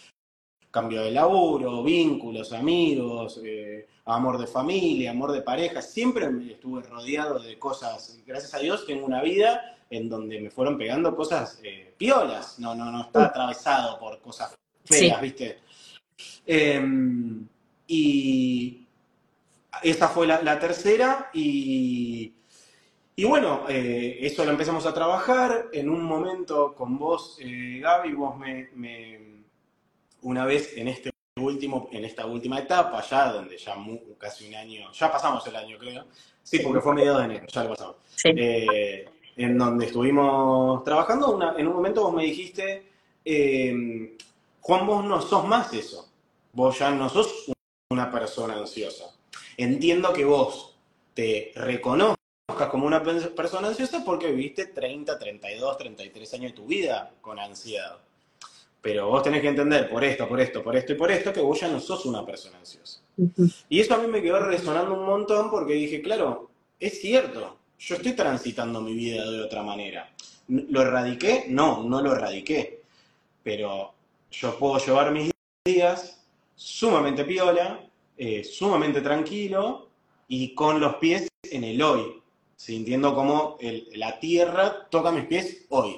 [0.70, 7.38] cambio de laburo, vínculos, amigos, eh, amor de familia, amor de pareja, siempre estuve rodeado
[7.38, 11.94] de cosas, gracias a Dios tengo una vida en donde me fueron pegando cosas eh,
[11.96, 15.58] piolas, no, no, no está atravesado por cosas feas, ¿viste?
[16.46, 17.46] Em,
[17.86, 18.86] y
[19.82, 22.32] esa fue la, tercera y,
[23.14, 28.36] y bueno, eh, eso lo empezamos a trabajar, en un momento con vos, Gaby, vos
[28.38, 28.68] me
[30.22, 33.74] una vez en este último, en esta última etapa, ya donde ya
[34.18, 36.06] casi un año, ya pasamos el año creo,
[36.42, 41.66] sí, porque fue mediados de enero, ya lo pasamos, eh, en donde estuvimos trabajando, en
[41.66, 42.86] un momento vos me dijiste,
[43.24, 44.16] eh,
[44.60, 46.08] Juan, vos no sos más eso,
[46.52, 47.50] vos ya no sos
[47.90, 49.04] una persona ansiosa.
[49.56, 50.76] Entiendo que vos
[51.14, 52.16] te reconozcas
[52.70, 57.98] como una persona ansiosa porque viviste 30, 32, 33 años de tu vida con ansiedad.
[58.80, 61.40] Pero vos tenés que entender por esto, por esto, por esto y por esto que
[61.40, 63.00] vos ya no sos una persona ansiosa.
[63.68, 67.96] Y eso a mí me quedó resonando un montón porque dije, claro, es cierto, yo
[67.96, 70.12] estoy transitando mi vida de otra manera.
[70.48, 71.46] ¿Lo erradiqué?
[71.48, 72.82] No, no lo erradiqué.
[73.42, 73.94] Pero
[74.30, 75.30] yo puedo llevar mis
[75.64, 77.84] días sumamente piola,
[78.16, 79.88] eh, sumamente tranquilo
[80.28, 82.22] y con los pies en el hoy,
[82.56, 83.58] sintiendo como
[83.94, 85.96] la tierra toca mis pies hoy.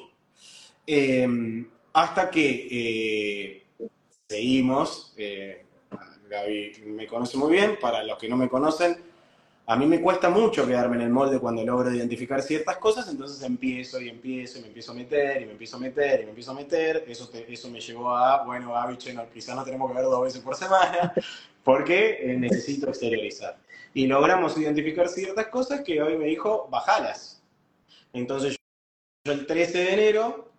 [0.86, 3.88] Eh, hasta que eh,
[4.28, 5.64] seguimos, eh,
[6.28, 9.10] Gaby me conoce muy bien, para los que no me conocen,
[9.70, 13.40] a mí me cuesta mucho quedarme en el molde cuando logro identificar ciertas cosas, entonces
[13.44, 16.30] empiezo y empiezo y me empiezo a meter y me empiezo a meter y me
[16.30, 17.04] empiezo a meter.
[17.06, 18.96] Eso, eso me llevó a, bueno, Gaby,
[19.32, 21.14] quizás no tenemos que ver dos veces por semana,
[21.62, 23.58] porque eh, necesito exteriorizar.
[23.94, 27.40] Y logramos identificar ciertas cosas que Gaby me dijo, bajalas.
[28.12, 28.56] Entonces
[29.24, 30.50] yo el 13 de enero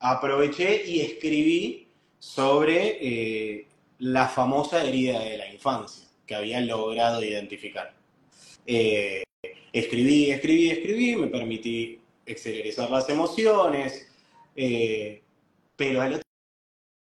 [0.00, 3.66] aproveché y escribí sobre eh,
[3.98, 7.94] la famosa herida de la infancia que había logrado identificar.
[8.66, 9.22] Eh,
[9.72, 14.04] escribí, escribí, escribí, me permití exteriorizar las emociones,
[14.60, 15.22] Eh,
[15.76, 16.20] pero al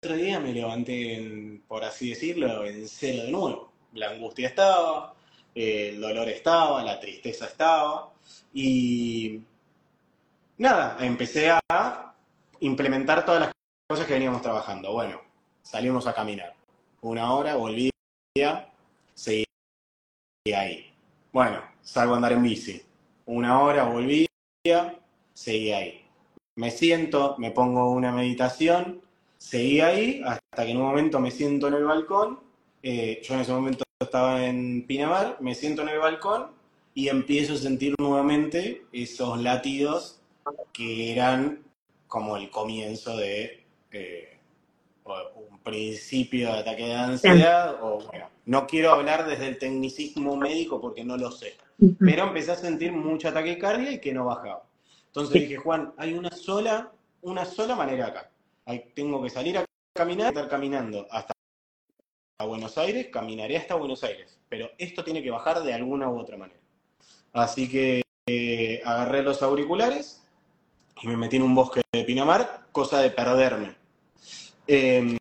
[0.02, 3.72] otro día me levanté, por así decirlo, en cero de nuevo.
[3.92, 5.14] La angustia estaba,
[5.54, 8.10] el dolor estaba, la tristeza estaba.
[8.54, 9.40] Y
[10.56, 12.11] nada, empecé a
[12.62, 13.52] implementar todas las
[13.88, 14.92] cosas que veníamos trabajando.
[14.92, 15.20] Bueno,
[15.62, 16.54] salimos a caminar.
[17.00, 17.90] Una hora, volvía,
[19.14, 19.46] seguía
[20.50, 20.92] ahí.
[21.32, 22.82] Bueno, salgo a andar en bici.
[23.26, 24.26] Una hora, volvía,
[25.34, 26.04] seguía ahí.
[26.56, 29.00] Me siento, me pongo una meditación,
[29.38, 32.40] seguí ahí hasta que en un momento me siento en el balcón.
[32.82, 36.50] Eh, yo en ese momento estaba en Pinamar, me siento en el balcón
[36.94, 40.20] y empiezo a sentir nuevamente esos latidos
[40.72, 41.60] que eran
[42.12, 44.38] como el comienzo de eh,
[45.06, 50.78] un principio de ataque de ansiedad, o bueno, no quiero hablar desde el tecnicismo médico
[50.78, 51.56] porque no lo sé,
[51.98, 54.62] pero empecé a sentir mucha taquicardia y que no bajaba.
[55.06, 58.30] Entonces dije, Juan, hay una sola, una sola manera acá.
[58.94, 61.32] tengo que salir a caminar, estar caminando hasta
[62.46, 66.36] Buenos Aires, caminaré hasta Buenos Aires, pero esto tiene que bajar de alguna u otra
[66.36, 66.60] manera.
[67.32, 70.22] Así que eh, agarré los auriculares
[71.02, 73.74] y me metí en un bosque de Pinamar, cosa de perderme.
[74.66, 75.18] Em,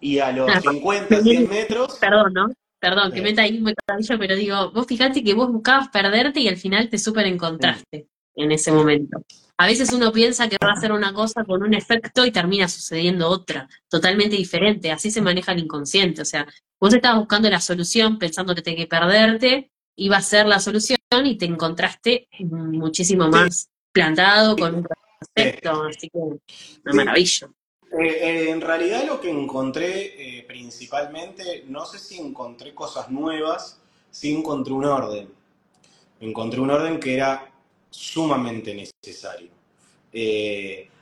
[0.00, 1.98] y a los 50, ah, 100 metros...
[2.00, 2.46] Perdón, ¿no?
[2.80, 6.48] Perdón, que meta ahí muy cabello, pero digo, vos fijate que vos buscabas perderte y
[6.48, 9.22] al final te súper encontraste en ese momento.
[9.58, 12.68] A veces uno piensa que va a hacer una cosa con un efecto y termina
[12.68, 14.92] sucediendo otra, totalmente diferente.
[14.92, 16.20] Así se maneja el inconsciente.
[16.20, 16.46] O sea,
[16.78, 20.98] vos estabas buscando la solución pensando que tenés que perderte, iba a ser la solución
[21.24, 24.86] y te encontraste muchísimo más plantado con un
[25.34, 25.84] efecto.
[25.84, 27.48] Así que una maravilla.
[27.92, 33.80] Eh, eh, en realidad lo que encontré eh, principalmente, no sé si encontré cosas nuevas,
[34.10, 35.28] sí encontré un orden.
[36.20, 37.50] Encontré un orden que era
[37.90, 39.50] sumamente necesario.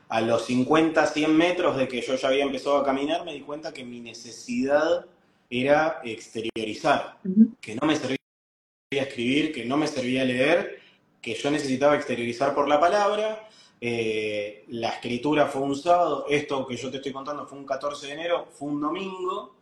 [0.09, 3.41] a los 50, 100 metros de que yo ya había empezado a caminar, me di
[3.41, 5.07] cuenta que mi necesidad
[5.51, 7.19] era exteriorizar,
[7.61, 8.19] que no me servía
[8.91, 10.84] escribir, que no me servía leer,
[11.25, 13.49] que yo necesitaba exteriorizar por la palabra
[13.81, 18.07] eh, la escritura fue un sábado, esto que yo te estoy contando fue un 14
[18.07, 19.57] de enero, fue un domingo,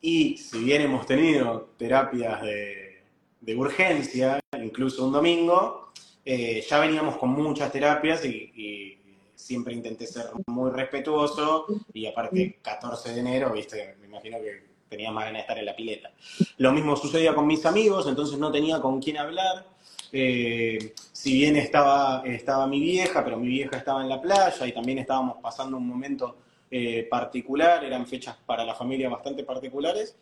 [0.00, 5.92] y si bien hemos tenido terapias de, urgencia, incluso un domingo,
[6.24, 8.98] eh, ya veníamos con muchas terapias y,
[9.34, 15.10] siempre intenté ser muy respetuoso, y aparte 14 de enero, viste, me imagino que tenía
[15.10, 16.12] más ganas de estar en la pileta.
[16.58, 19.71] Lo mismo sucedía con mis amigos, entonces no tenía con quién hablar.
[20.14, 24.72] Eh, si bien estaba, estaba mi vieja, pero mi vieja estaba en la playa y
[24.72, 26.36] también estábamos pasando un momento
[26.70, 30.14] eh, particular, eran fechas para la familia bastante particulares.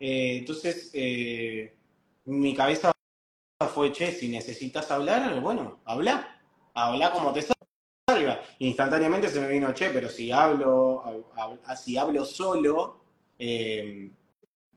[0.00, 0.90] Eh, entonces,
[2.24, 2.90] mi cabeza
[3.72, 6.40] fue, che, si necesitas hablar, bueno, habla,
[6.74, 7.42] habla como te
[8.08, 8.42] salga.
[8.58, 11.24] Instantáneamente se me vino, che, pero si hablo,
[11.76, 13.00] si hablo solo,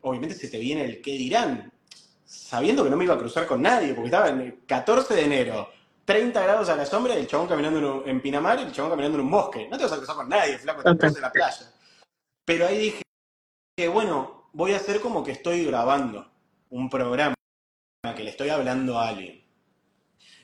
[0.01, 1.71] obviamente se te viene el qué dirán
[2.29, 5.25] sabiendo que no me iba a cruzar con nadie, porque estaba en el 14 de
[5.25, 5.69] enero,
[6.05, 9.25] 30 grados a la sombra, el chabón caminando en, Pinamar y el chabón caminando en
[9.25, 9.67] un bosque.
[9.67, 11.73] No te vas a cruzar con nadie, flaco, te en la playa.
[12.45, 13.01] Pero ahí dije
[13.75, 16.31] que, bueno, voy a hacer como que estoy grabando
[16.69, 17.33] un programa
[18.15, 19.43] que le estoy hablando a alguien.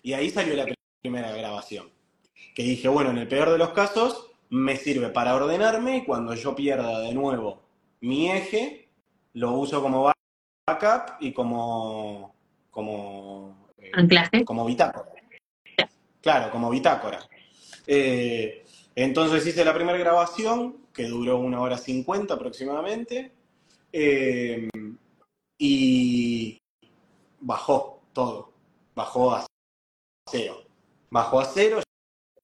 [0.01, 0.65] Y ahí salió la
[1.03, 1.91] primera grabación.
[2.55, 6.33] Que dije, bueno, en el peor de los casos, me sirve para ordenarme y cuando
[6.33, 7.61] yo pierda de nuevo
[8.01, 8.89] mi eje,
[9.33, 10.03] lo uso como
[10.67, 12.33] backup y como,
[12.71, 14.43] como, eh, Anclaje.
[14.43, 15.11] como bitácora.
[16.21, 17.19] Claro, como bitácora.
[17.85, 23.31] Eh, entonces hice la primera grabación, que duró una hora cincuenta aproximadamente,
[23.91, 24.67] eh,
[25.59, 26.57] y
[27.39, 28.51] bajó todo,
[28.95, 29.45] bajó a
[30.27, 30.63] cero.
[31.11, 31.81] Bajó a cero,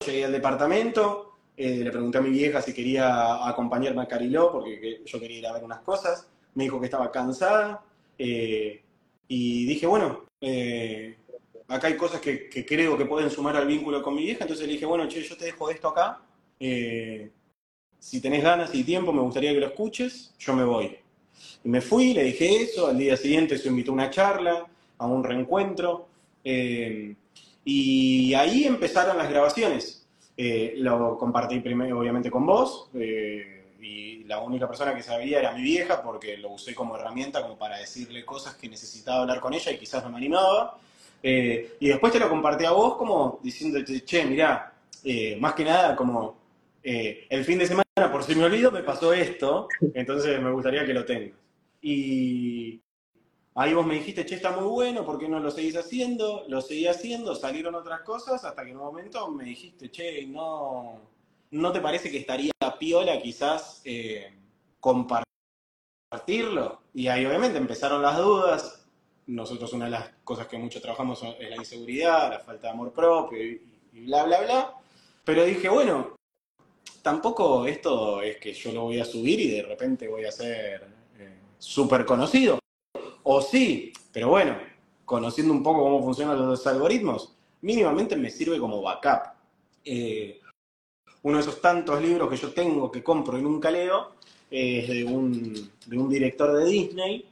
[0.05, 5.19] llegué al departamento, le pregunté a mi vieja si quería acompañarme a Cariló, porque yo
[5.19, 7.83] quería ir a ver unas cosas, me dijo que estaba cansada,
[8.23, 8.83] eh,
[9.27, 11.17] y dije, bueno, eh,
[11.67, 14.73] acá hay cosas que, creo que pueden sumar al vínculo con mi vieja, entonces le
[14.73, 16.21] dije, bueno, che, yo te dejo esto acá,
[16.59, 17.31] eh,
[17.97, 20.95] si tenés ganas y tiempo, me gustaría que lo escuches, yo me voy.
[21.63, 24.67] Y me fui, le dije eso, al día siguiente se invitó a una charla,
[24.99, 26.07] a un reencuentro,
[26.43, 30.05] y ahí empezaron las grabaciones.
[30.37, 32.91] lo compartí primero, obviamente, con vos
[33.81, 37.57] y la única persona que sabía era mi vieja porque lo usé como herramienta como
[37.57, 40.77] para decirle cosas que necesitaba hablar con ella y quizás no me animaba.
[41.23, 44.73] Eh, y después te lo compartí a vos como diciéndote, che, mirá,
[45.03, 46.35] eh, más que nada como
[46.83, 50.85] eh, el fin de semana, por si me olvido, me pasó esto, entonces me gustaría
[50.85, 51.37] que lo tengas.
[51.81, 52.81] Y
[53.55, 56.45] ahí vos me dijiste, che, está muy bueno, ¿por qué no lo seguís haciendo?
[56.47, 61.01] Lo seguí haciendo, salieron otras cosas, hasta que en un momento me dijiste, che, no,
[61.51, 64.33] ¿no te parece que estaría piola quizás eh,
[64.79, 65.25] compartirlo?
[66.93, 68.85] Y ahí obviamente empezaron las dudas.
[69.27, 72.91] Nosotros una de las cosas que mucho trabajamos es la inseguridad, la falta de amor
[72.91, 73.61] propio y,
[74.05, 74.73] bla, bla, bla.
[75.23, 76.15] Pero dije, bueno,
[77.01, 80.87] tampoco esto es que yo lo voy a subir y de repente voy a ser
[81.19, 82.59] eh, súper conocido.
[83.23, 84.57] O sí, pero bueno,
[85.05, 89.33] conociendo un poco cómo funcionan los algoritmos, mínimamente me sirve como backup.
[89.83, 90.40] Eh,
[91.23, 94.11] uno de esos tantos libros que yo tengo que compro y nunca leo
[94.49, 97.25] es de un, de un director de Disney.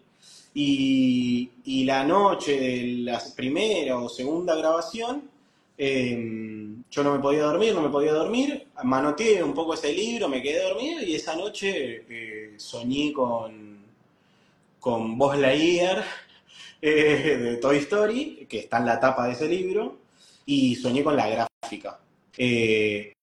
[0.53, 5.23] Y, la noche de la primera o segunda grabación,
[5.77, 10.27] eh, yo no me podía dormir, no me podía dormir, manoteé un poco ese libro,
[10.27, 13.79] me quedé dormido y esa noche eh, soñé con,
[14.79, 16.03] con Buzz Lightyear
[16.81, 19.97] eh, de Toy Story, que está en la tapa de ese libro,
[20.45, 21.99] y soñé con la gráfica.
[22.37, 23.13] Eh,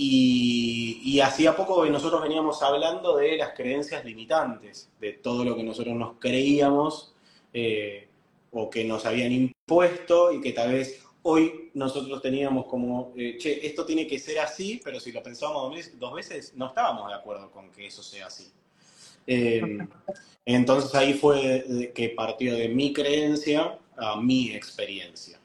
[0.00, 5.96] y, hacía poco nosotros veníamos hablando de las creencias limitantes, de todo lo que nosotros
[5.96, 7.16] nos creíamos
[7.52, 8.06] eh,
[8.52, 13.66] o que nos habían impuesto y que tal vez hoy nosotros teníamos como, eh, che,
[13.66, 17.50] esto tiene que ser así, pero si lo pensábamos dos veces, no estábamos de acuerdo
[17.50, 18.52] con que eso sea así.
[19.26, 19.78] Eh,
[20.44, 25.40] entonces ahí fue que partió de mi creencia a mi experiencia.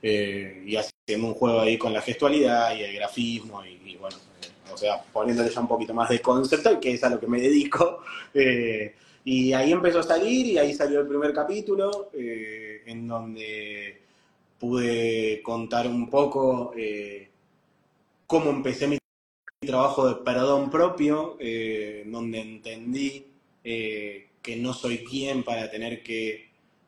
[0.00, 0.76] Y
[1.06, 5.00] hacemos un juego ahí con la gestualidad y el grafismo y, bueno, eh, o sea,
[5.00, 8.00] poniéndole ya un poquito más de concepto, que es a lo que me dedico.
[8.38, 8.94] Eh,
[9.24, 14.02] y ahí empezó a salir y ahí salió el primer capítulo, eh, en donde
[14.58, 16.72] pude contar un poco
[18.26, 18.98] cómo empecé mi
[19.66, 21.38] trabajo de perdón propio,
[22.04, 23.26] donde entendí
[23.62, 26.45] que no soy quien para tener que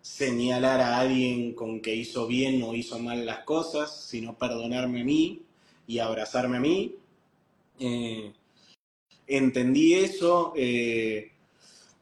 [0.09, 5.05] señalar a alguien con que hizo bien o hizo mal las cosas, sino perdonarme a
[5.05, 5.43] mí
[5.87, 6.97] y abrazarme a mí.
[7.79, 8.33] Eh,
[9.27, 10.53] entendí eso.
[10.57, 11.33] eh,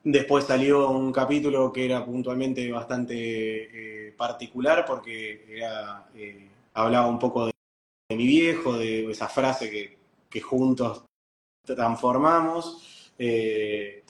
[0.04, 5.60] después salió un capítulo que era puntualmente bastante eh, particular porque
[6.74, 7.52] hablaba un poco de,
[8.16, 9.98] mi viejo, de esa frase que,
[10.30, 11.04] que juntos
[11.64, 14.02] transformamos, que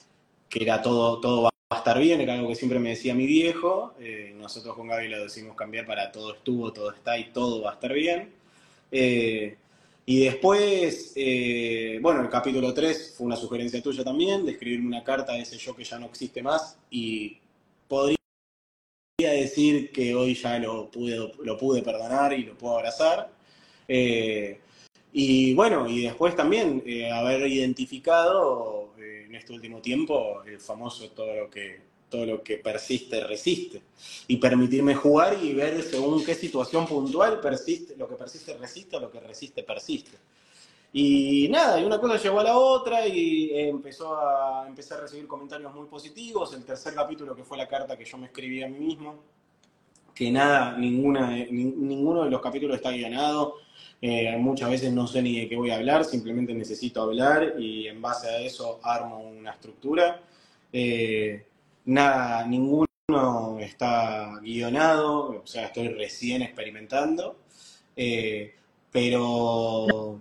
[0.49, 4.33] era todo, todo a estar bien, era algo que siempre me decía mi viejo, eh,
[4.37, 7.73] nosotros con Gaby lo decimos cambiar para todo estuvo, todo está y todo va a
[7.73, 8.31] estar bien.
[8.91, 9.57] Eh,
[10.05, 15.03] y después, eh, bueno, el capítulo 3 fue una sugerencia tuya también, de escribirme una
[15.03, 17.37] carta a ese yo que ya no existe más y
[17.89, 18.17] podría
[19.17, 23.29] decir que hoy ya lo pude, lo pude perdonar y lo puedo abrazar.
[25.13, 28.86] Y bueno, y después también haber identificado
[29.27, 33.81] en este último tiempo el famoso todo lo que todo lo que persiste resiste
[34.29, 39.11] y permitirme jugar y ver según qué situación puntual persiste, lo que persiste resiste lo
[39.11, 40.17] que resiste persiste.
[40.93, 45.27] Y nada, y una cosa llevó a la otra y empezó a empezar a recibir
[45.27, 46.53] comentarios muy positivos.
[46.53, 49.15] El tercer capítulo que fue la carta que yo me escribí a mí mismo,
[50.15, 53.55] que nada, ninguna, ni- ninguno de los capítulos está guionado.
[54.01, 57.87] Eh, muchas veces no sé ni de qué voy a hablar, simplemente necesito hablar y
[57.87, 60.21] en base a eso armo una estructura.
[60.71, 61.45] Eh,
[61.85, 62.85] nada, ninguno
[63.59, 67.37] está guionado, o sea, estoy recién experimentando.
[67.95, 68.53] Eh,
[68.91, 70.19] pero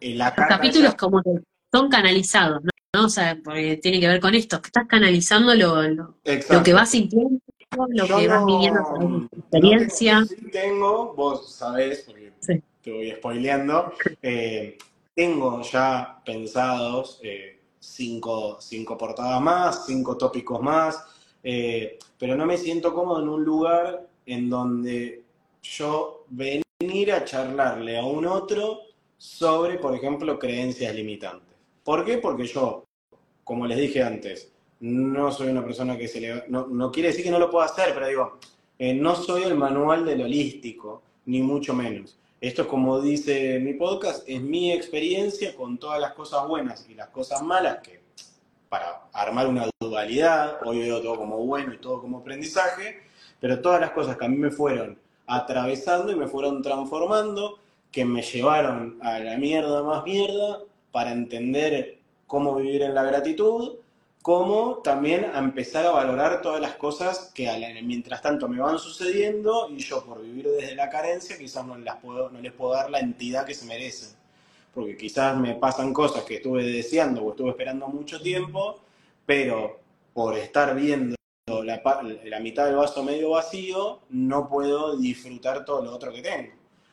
[0.00, 1.30] la Los capítulos como que
[1.72, 2.70] son canalizados, ¿no?
[2.94, 3.06] ¿No?
[3.06, 6.14] O sea, porque tiene que ver con esto, que estás canalizando lo, lo,
[6.50, 7.38] lo que vas sintiendo,
[7.88, 10.24] lo Yo que vas viviendo a no, través de tu no tengo, experiencia.
[10.24, 12.62] sí tengo, vos sabés, porque Sí.
[12.86, 14.78] Te voy spoileando, eh,
[15.12, 21.04] tengo ya pensados eh, cinco, cinco portadas más, cinco tópicos más,
[21.42, 25.24] eh, pero no me siento cómodo en un lugar en donde
[25.62, 28.82] yo venir a charlarle a un otro
[29.16, 31.56] sobre, por ejemplo, creencias limitantes.
[31.82, 32.18] ¿Por qué?
[32.18, 32.84] Porque yo,
[33.42, 36.44] como les dije antes, no soy una persona que se le...
[36.46, 38.38] No, no quiere decir que no lo pueda hacer, pero digo,
[38.78, 42.16] no soy el manual del holístico, ni mucho menos.
[42.40, 46.94] Esto es como dice mi podcast, es mi experiencia con todas las cosas buenas y
[46.94, 48.02] las cosas malas que
[48.68, 53.00] para armar una dualidad, hoy veo todo como bueno y todo como aprendizaje,
[53.40, 57.58] pero todas las cosas que a mí me fueron atravesando y me fueron transformando,
[57.90, 60.60] que me llevaron a la mierda más mierda
[60.92, 63.76] para entender cómo vivir en la gratitud,
[64.26, 67.48] como también a empezar a valorar todas las cosas que
[67.84, 71.98] mientras tanto me van sucediendo y yo por vivir desde la carencia quizás no, las
[71.98, 74.16] puedo, no les puedo dar la entidad que se merecen.
[74.74, 78.80] Porque quizás me pasan cosas que estuve deseando o estuve esperando mucho tiempo,
[79.24, 79.78] pero
[80.12, 81.14] por estar viendo
[81.46, 86.52] la mitad del vaso medio vacío, no puedo disfrutar todo lo otro que tengo.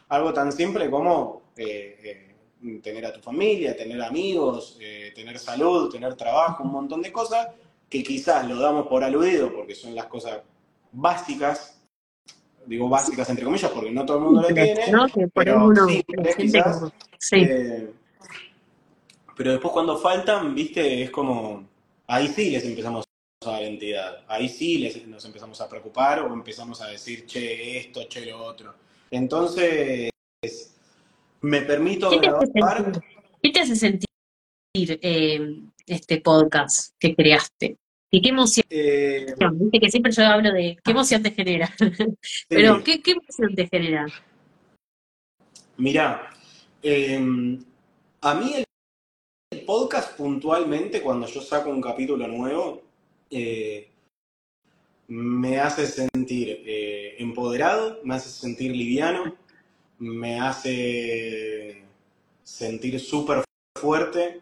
[0.09, 2.32] Algo tan simple como eh, eh,
[2.82, 7.47] tener a tu familia, tener amigos, eh, tener salud, tener trabajo, un montón de cosas
[7.89, 10.41] que quizás lo damos por aludido porque son las cosas
[10.91, 11.80] básicas,
[12.66, 15.07] digo básicas entre comillas porque no todo el mundo lo tiene, ¿no?
[15.07, 17.36] Que pero uno, simples quizás, como- sí.
[17.41, 17.91] eh,
[19.36, 21.68] pero después cuando faltan, viste, es como,
[22.07, 23.05] ahí sí les empezamos
[23.45, 27.78] a dar entidad, ahí sí les, nos empezamos a preocupar o empezamos a decir, che,
[27.78, 28.74] esto, che, lo otro.
[29.11, 30.09] Entonces,
[31.43, 33.01] me permito ¿Qué grabar,
[33.41, 34.07] qué te hace sentir
[34.75, 35.39] eh,
[35.85, 37.77] este podcast que creaste?
[38.11, 38.65] ¿Y qué emoción?
[38.69, 41.73] eh, Viste que siempre yo hablo de qué emoción te genera.
[42.49, 44.05] Pero, ¿qué, qué emoción te genera?
[45.77, 46.29] mirá,
[46.81, 47.57] eh,
[48.21, 48.63] a mí el,
[49.51, 52.83] el podcast puntualmente, cuando yo saco un capítulo nuevo,
[53.31, 53.89] eh,
[55.07, 59.35] me hace sentir eh, empoderado, me hace sentir liviano,
[59.99, 61.83] me hace
[62.43, 63.43] sentir súper
[63.79, 64.41] fuerte,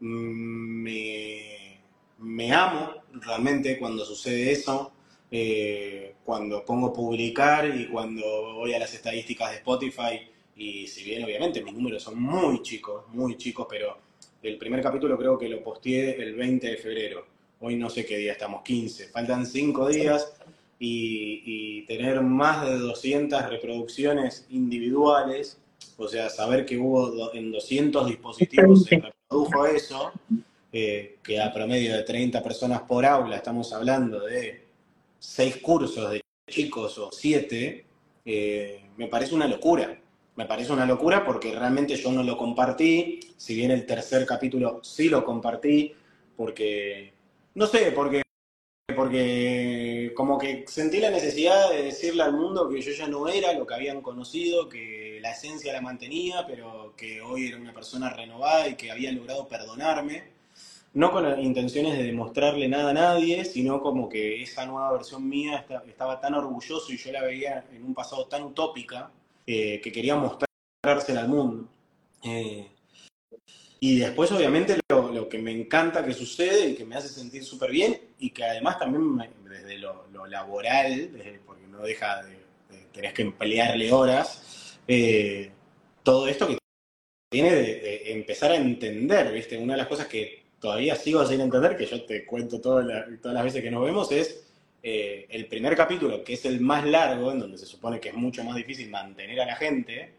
[0.00, 1.80] me,
[2.18, 4.92] me amo realmente cuando sucede eso,
[5.30, 10.20] eh, cuando pongo publicar y cuando voy a las estadísticas de Spotify
[10.56, 13.96] y si bien obviamente mis números son muy chicos, muy chicos, pero
[14.42, 17.26] el primer capítulo creo que lo posteé el 20 de febrero.
[17.60, 19.08] Hoy no sé qué día estamos, 15.
[19.08, 20.34] Faltan 5 días
[20.80, 25.60] y, y tener más de 200 reproducciones individuales,
[25.96, 28.96] o sea, saber que hubo do- en 200 dispositivos se
[29.28, 30.12] reprodujo eso,
[30.72, 34.64] eh, que a promedio de 30 personas por aula, estamos hablando de
[35.18, 37.84] 6 cursos de chicos o 7,
[38.96, 39.96] me parece una locura.
[40.36, 44.80] Me parece una locura porque realmente yo no lo compartí, si bien el tercer capítulo
[44.82, 45.92] sí lo compartí,
[46.36, 47.12] porque,
[47.54, 48.22] no sé, porque,
[48.92, 53.52] porque como que sentí la necesidad de decirle al mundo que yo ya no era
[53.52, 58.10] lo que habían conocido, que la esencia la mantenía, pero que hoy era una persona
[58.10, 60.24] renovada y que había logrado perdonarme
[60.92, 65.58] no con intenciones de demostrarle nada a nadie, sino como que esa nueva versión mía
[65.58, 69.10] esta- estaba tan orgulloso y yo la veía en un pasado tan utópica
[69.46, 71.68] eh, que quería mostrársela al mundo.
[72.24, 72.66] Eh,
[73.80, 77.44] y después, obviamente, lo, lo que me encanta que sucede y que me hace sentir
[77.44, 82.22] súper bien y que además también me- desde lo, lo laboral, desde- porque no deja
[82.22, 82.30] de,
[82.76, 85.50] de- tenés que emplearle horas, eh,
[86.02, 86.58] todo esto que
[87.30, 89.56] tiene de, de empezar a entender, ¿viste?
[89.58, 93.06] Una de las cosas que todavía sigo sin entender, que yo te cuento todas las,
[93.20, 94.44] todas las veces que nos vemos, es
[94.82, 98.14] eh, el primer capítulo, que es el más largo, en donde se supone que es
[98.14, 100.12] mucho más difícil mantener a la gente,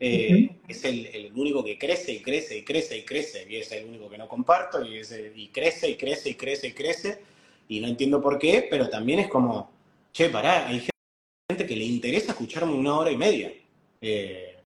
[0.00, 3.70] eh, es el, el único que crece y crece y crece y crece, y es
[3.72, 6.72] el único que no comparto, y, es el- y crece y crece y crece y
[6.72, 7.20] crece,
[7.68, 9.70] y no entiendo por qué, pero también es como,
[10.12, 10.80] che, pará, hay
[11.50, 13.52] gente que le interesa escucharme una hora y media.
[14.00, 14.56] Eh,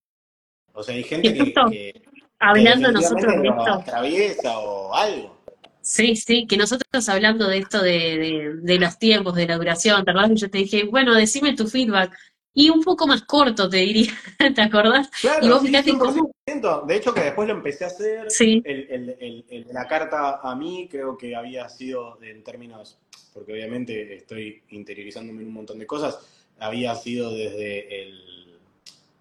[0.75, 1.95] o sea, hay gente que,
[2.39, 5.37] hablando que nosotros de esto, atraviesa o algo.
[5.81, 10.05] sí, sí, que nosotros hablando de esto de, de, de los tiempos, de la duración,
[10.05, 12.17] ¿te que yo te dije, bueno, decime tu feedback?
[12.55, 14.13] Y un poco más corto, te diría,
[14.55, 15.09] ¿te acordás?
[15.19, 16.87] Y Claro, vos sí, cómo, 100%.
[16.87, 18.31] De hecho, que después lo empecé a hacer.
[18.31, 22.45] sí, El, el- el- el de la carta a mí creo que había sido en
[22.45, 22.97] términos,
[23.33, 26.19] porque obviamente estoy interiorizándome en un montón de cosas,
[26.61, 28.59] había sido desde el,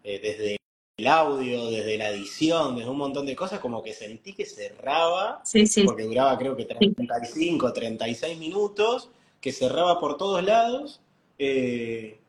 [0.03, 0.57] eh, desde
[0.97, 5.41] el audio, desde la edición, desde un montón de cosas, como que sentí que cerraba,
[5.43, 9.09] sí, sí, porque duraba creo que 35, 36 minutos,
[9.41, 11.01] que cerraba por todos lados,
[11.39, 12.19] eh,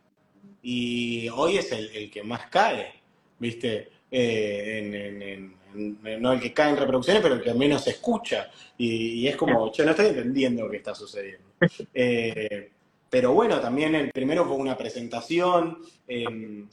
[0.64, 2.94] y hoy es el, el que más cae,
[3.38, 3.90] ¿viste?
[4.10, 7.84] Eh, en- en- en- en- no el que cae en reproducciones, pero el que menos
[7.84, 8.50] se escucha.
[8.78, 11.44] Y, y es como, yo no estoy entendiendo qué está sucediendo.
[11.94, 12.70] Eh,
[13.10, 15.78] pero bueno, también el primero fue una presentación.
[16.08, 16.64] eh,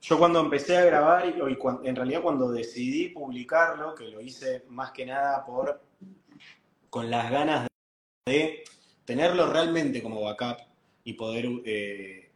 [0.00, 4.92] yo cuando empecé a grabar, y, en realidad cuando decidí publicarlo, que lo hice más
[4.92, 5.80] que nada por
[6.88, 7.66] con las ganas
[8.26, 8.62] de
[9.04, 10.58] tenerlo realmente como backup
[11.04, 12.27] y poder eh,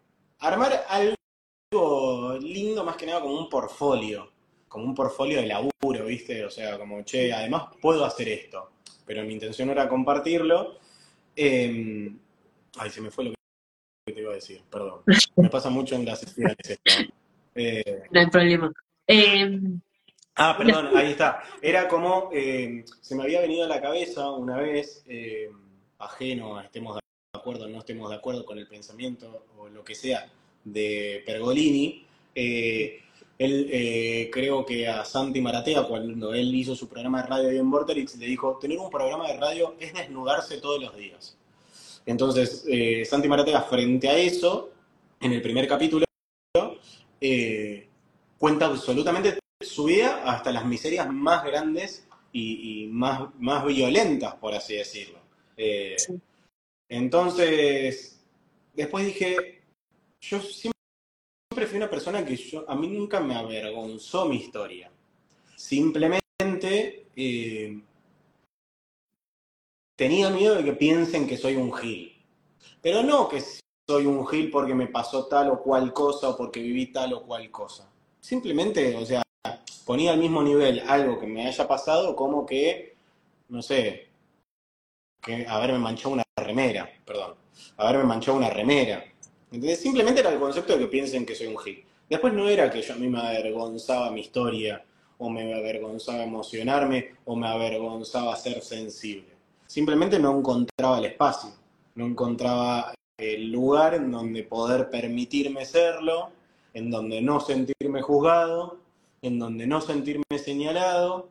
[0.42, 4.30] armar algo lindo más que nada como un portfolio,
[4.68, 6.44] como un portfolio de laburo, ¿viste?
[6.44, 8.72] O sea, como, che, además puedo hacer esto,
[9.06, 10.78] pero mi intención era compartirlo.
[11.34, 12.12] Eh,
[12.78, 13.34] ay, se me fue lo
[14.06, 15.02] que te iba a decir, perdón.
[15.36, 16.92] Me pasa mucho en las sesiones esto.
[17.54, 18.72] Eh, no hay problema.
[19.06, 19.60] Eh,
[20.34, 21.42] Ah, perdón, ahí está.
[21.60, 25.04] Era como, eh, se me había venido a la cabeza una vez,
[25.98, 27.01] ajeno a estemos de
[27.42, 30.30] acuerdo o no estemos de acuerdo con el pensamiento o lo que sea
[30.64, 33.00] de Pergolini, eh,
[33.36, 37.70] él eh, creo que a Santi Maratea, cuando él hizo su programa de radio en
[37.70, 41.36] Vorterix, le dijo, tener un programa de radio es desnudarse todos los días.
[42.06, 44.70] Entonces, eh, Santi Maratea, frente a eso,
[45.20, 46.04] en el primer capítulo,
[48.38, 54.74] cuenta absolutamente su vida hasta las miserias más grandes y, más, más violentas, por así
[54.76, 55.18] decirlo.
[55.56, 55.96] Eh,
[56.92, 58.20] entonces,
[58.74, 59.62] después dije,
[60.20, 62.38] yo siempre fui una persona que
[62.68, 64.90] a mí nunca me avergonzó mi historia.
[65.56, 67.80] Simplemente eh,
[69.96, 72.12] tenía miedo de que piensen que soy un gil.
[72.82, 73.42] Pero no que
[73.88, 77.22] soy un gil porque me pasó tal o cual cosa o porque viví tal o
[77.22, 77.90] cual cosa.
[78.20, 79.22] Simplemente, o sea,
[79.86, 82.96] ponía al mismo nivel algo que me haya pasado como que,
[83.48, 84.11] no sé,
[85.22, 87.34] que haberme manchado una remera, perdón,
[87.76, 89.04] haberme manchado una remera.
[89.76, 91.84] Simplemente era el concepto de que piensen que soy un gil.
[92.08, 94.84] Después no era que yo a mí me avergonzaba mi historia,
[95.18, 99.28] o me avergonzaba emocionarme, o me avergonzaba ser sensible.
[99.66, 101.50] Simplemente no encontraba el espacio,
[101.94, 106.30] no encontraba el lugar en donde poder permitirme serlo,
[106.74, 108.78] en donde no sentirme juzgado,
[109.22, 111.28] en donde no sentirme señalado.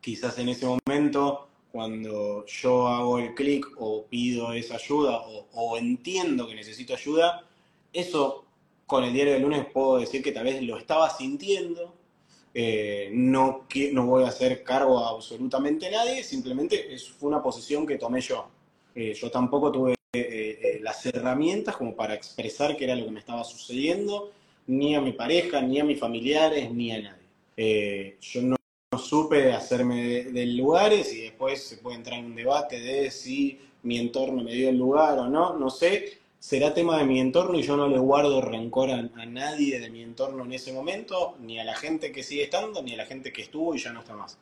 [0.00, 5.22] Quizás en ese momento, cuando yo hago el clic o pido esa ayuda
[5.54, 7.44] o, entiendo que necesito ayuda,
[7.92, 8.44] eso
[8.86, 11.94] con el diario del lunes puedo decir que tal vez lo estaba sintiendo.
[12.54, 17.96] Eh, no, no voy a hacer cargo a absolutamente nadie, simplemente fue una posición que
[17.96, 18.46] tomé yo.
[18.94, 23.20] Eh, yo tampoco tuve eh, las herramientas como para expresar qué era lo que me
[23.20, 24.30] estaba sucediendo
[24.66, 28.16] ni a mi pareja, ni a mis familiares, ni a nadie.
[28.20, 28.56] Yo no,
[28.98, 33.98] supe hacerme de, lugares y después se puede entrar en un debate de si mi
[33.98, 36.18] entorno me dio el lugar o no, no sé.
[36.38, 40.02] Será tema de mi entorno y yo no le guardo rencor a, nadie de mi
[40.02, 43.32] entorno en ese momento, ni a la gente que sigue estando, ni a la gente
[43.32, 44.36] que estuvo y ya no está más.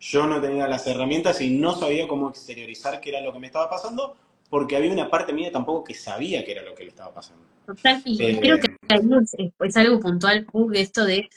[0.00, 3.48] Yo no tenía las herramientas y no sabía cómo exteriorizar qué era lo que me
[3.48, 4.16] estaba pasando,
[4.48, 7.44] porque había una parte mía tampoco que sabía qué era lo que le estaba pasando.
[7.66, 11.28] Total, y eh, creo que es, algo puntual, esto de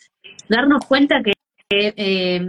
[0.47, 1.34] darnos cuenta que
[1.69, 2.41] eh,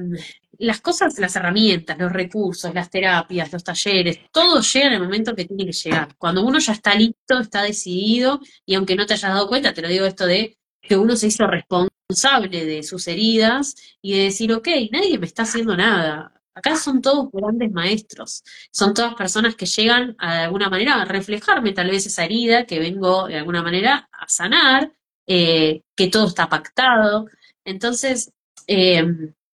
[0.58, 5.34] las cosas, las herramientas, los recursos, las terapias, los talleres, todo llega en el momento
[5.34, 6.14] que tiene que llegar.
[6.16, 9.82] Cuando uno ya está listo, está decidido, y aunque no te hayas dado cuenta, te
[9.82, 14.52] lo digo esto de que uno se hizo responsable de sus heridas y de decir,
[14.52, 16.32] ok, nadie me está haciendo nada.
[16.54, 21.04] Acá son todos grandes maestros, son todas personas que llegan a, de alguna manera a
[21.04, 24.90] reflejarme tal vez esa herida que vengo de alguna manera a sanar,
[25.26, 27.26] eh, que todo está pactado.
[27.64, 28.32] Entonces,
[28.66, 29.04] eh,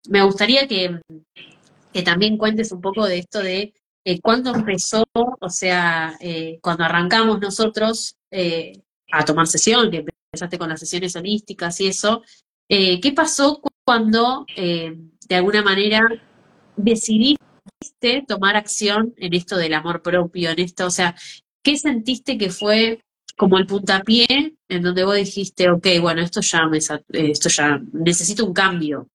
[0.08, 1.00] me gustaría que,
[2.04, 3.72] también cuentes un poco de esto de
[4.04, 6.16] eh, cuándo empezó, o sea,
[6.60, 8.16] cuando arrancamos nosotros
[9.12, 12.22] a tomar sesión, que empezaste con las sesiones holísticas y eso,
[12.68, 16.06] ¿qué pasó cuando de alguna manera
[16.76, 17.40] decidiste
[18.28, 21.16] tomar acción en esto del amor propio, en esto, o sea,
[21.62, 23.02] ¿qué sentiste que fue
[23.36, 28.44] como el puntapié en donde vos dijiste, ok, bueno, esto ya me, esto ya necesito
[28.44, 29.08] un cambio?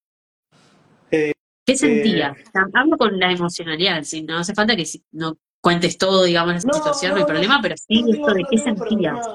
[1.10, 1.34] Eh,
[1.66, 2.38] ¿Qué sentías?
[2.38, 2.44] Eh,
[2.74, 4.24] Hablo con la emocionalidad, ¿sí?
[4.24, 8.04] no hace falta que no cuentes todo, digamos, la situación, no, hay problema, pero sí
[8.10, 9.28] esto de qué sentías.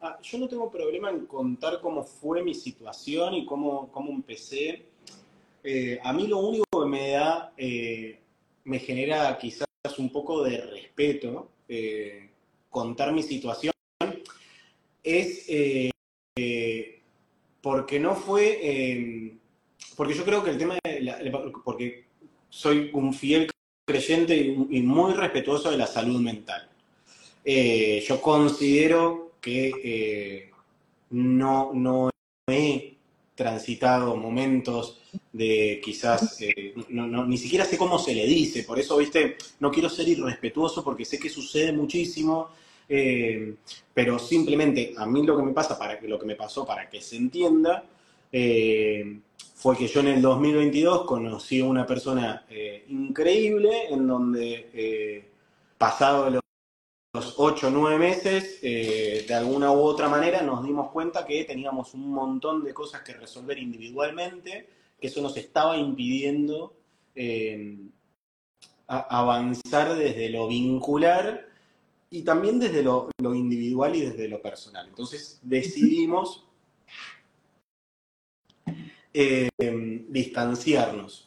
[0.00, 4.86] Ah, yo no tengo problema en contar cómo fue mi situación y cómo, cómo empecé
[5.68, 8.20] eh, a mí lo único que me da, eh,
[8.62, 9.66] me genera quizás
[9.98, 12.30] un poco de respeto eh,
[12.70, 13.72] contar mi situación,
[15.06, 15.46] es
[17.62, 19.32] porque no fue,
[19.96, 22.04] porque yo creo que el tema, de porque
[22.50, 23.50] soy un fiel
[23.86, 26.68] creyente y, muy respetuoso de la salud mental.
[27.44, 30.50] yo considero que
[31.10, 32.10] no, no
[32.48, 32.96] he
[33.36, 34.98] transitado momentos
[35.32, 39.70] de quizás, eh, no, ni siquiera sé cómo se le dice, por eso, viste, no
[39.70, 42.48] quiero ser irrespetuoso porque sé que sucede muchísimo,
[42.88, 43.54] eh,
[43.92, 46.88] pero simplemente a mí lo que me pasa, para que, lo que me pasó para
[46.88, 47.84] que se entienda,
[48.32, 49.20] eh,
[49.54, 52.44] fue que yo en el 2022 conocí a una persona
[52.88, 55.24] increíble en donde
[55.78, 56.42] pasado los
[57.16, 61.44] los ocho o nueve meses, eh, de alguna u otra manera nos dimos cuenta que
[61.44, 64.68] teníamos un montón de cosas que resolver individualmente,
[65.00, 66.74] que eso nos estaba impidiendo
[67.14, 67.78] eh,
[68.86, 71.46] avanzar desde lo vincular
[72.10, 74.86] y también desde lo, individual y desde lo personal.
[74.88, 76.46] Entonces decidimos
[79.14, 79.48] eh,
[80.08, 81.26] distanciarnos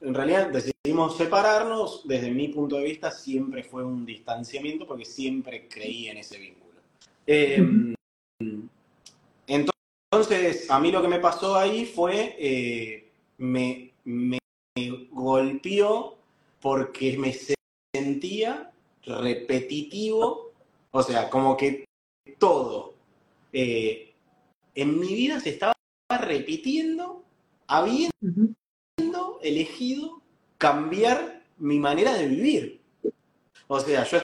[0.00, 5.66] en realidad decidimos separarnos, desde mi punto de vista siempre fue un distanciamiento porque siempre
[5.68, 6.80] creí en ese vínculo.
[7.26, 7.94] Em,
[9.46, 13.92] entonces, a mí lo que me pasó ahí fue, eh, me,
[15.10, 16.16] golpeó
[16.60, 17.34] porque me
[17.92, 18.70] sentía
[19.08, 20.52] repetitivo,
[20.90, 21.84] o sea, como que
[22.38, 22.94] todo
[23.52, 24.14] eh,
[24.74, 25.74] en mi vida se estaba
[26.20, 27.24] repitiendo
[27.66, 28.10] habiendo
[29.42, 30.22] elegido
[30.56, 32.80] cambiar mi manera de vivir.
[33.68, 34.18] O sea, yo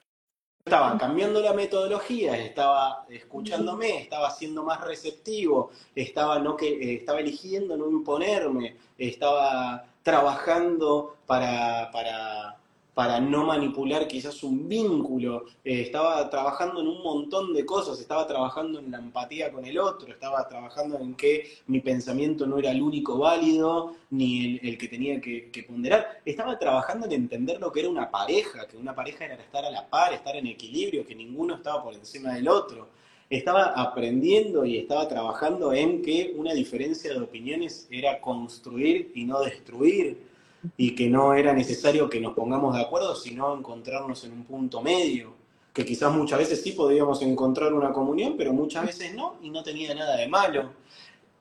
[0.65, 7.19] estaba cambiando la metodología, estaba escuchándome, estaba siendo más receptivo, estaba, no que, eh, estaba
[7.19, 12.57] eligiendo no imponerme, estaba trabajando para, para
[12.95, 18.25] para no manipular quizás un vínculo, eh, estaba trabajando en un montón de cosas, estaba
[18.25, 22.71] trabajando en la empatía con el otro, estaba trabajando en que mi pensamiento no era
[22.71, 27.81] el único válido, ni el, que tenía que, ponderar, estaba trabajando en entender lo que
[27.81, 31.15] era una pareja, que una pareja era estar a la par, estar en equilibrio, que
[31.15, 32.87] ninguno estaba por encima del otro.
[33.29, 39.41] Estaba aprendiendo y estaba trabajando en que una diferencia de opiniones era construir y no
[39.41, 40.34] destruir
[40.77, 44.81] y que no era necesario que nos pongamos de acuerdo, sino encontrarnos en un punto
[44.81, 45.33] medio,
[45.73, 49.63] que quizás muchas veces sí podíamos encontrar una comunión, pero muchas veces no, y no
[49.63, 50.71] tenía nada de malo.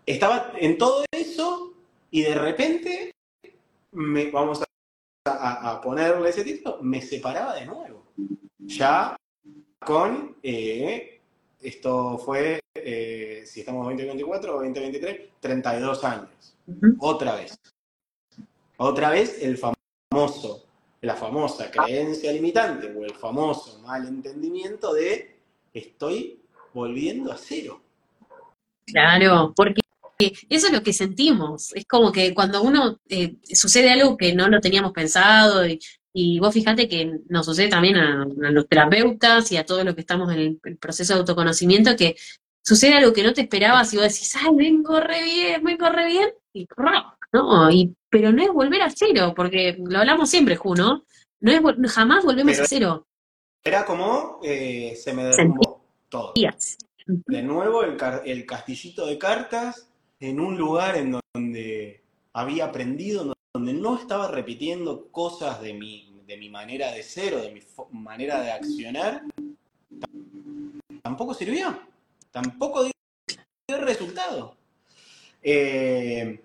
[0.07, 1.72] Estaba en todo eso
[2.11, 3.12] y de repente,
[3.93, 4.62] me, vamos
[5.27, 8.05] a, ponerle ese título, me separaba de nuevo.
[8.59, 9.16] Ya
[9.79, 11.20] con, eh,
[11.61, 16.57] esto fue, eh, si estamos 2024 o 2023, 32 años.
[16.99, 17.59] Otra vez.
[18.87, 20.66] Otra vez el famoso,
[21.01, 25.39] la famosa creencia limitante o el famoso malentendimiento de
[25.72, 26.39] estoy
[26.74, 27.80] volviendo a cero.
[28.85, 29.80] Claro, porque
[30.51, 31.74] eso es lo que sentimos.
[31.74, 36.53] Es como que cuando uno eh, sucede algo que no lo teníamos pensado y, vos
[36.53, 40.61] fíjate que nos sucede también a, los terapeutas y a todos los que estamos en
[40.62, 42.16] el, proceso de autoconocimiento que
[42.62, 46.07] sucede algo que no te esperabas y vos decís, ay, vengo re bien, vengo re
[46.07, 46.66] bien y
[47.35, 47.70] ¿no?
[47.70, 51.05] Y pero no es volver a cero, porque lo hablamos siempre, Juno,
[51.41, 53.07] no es jamás volvemos a cero.
[53.62, 56.32] Era como eh, se me derrumbó todo.
[57.07, 59.89] De nuevo el, el castillito de cartas
[60.20, 66.37] en un lugar en donde había aprendido, donde no estaba repitiendo cosas de mi, de
[66.37, 67.61] mi manera de ser o de mi
[67.91, 69.22] manera de accionar,
[71.03, 71.78] tampoco sirvió,
[72.30, 74.57] tampoco dio resultado.
[75.43, 76.41] Eh,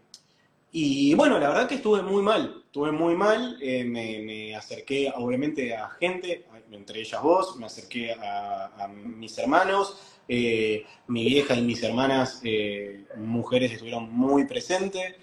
[0.71, 5.75] y bueno, la verdad que estuve muy mal, estuve muy mal, eh, me, acerqué obviamente
[5.75, 9.97] a gente, entre ellas vos, me acerqué a, mis hermanos,
[10.27, 15.15] eh, mi vieja y mis hermanas, eh, mujeres, estuvieron muy presentes,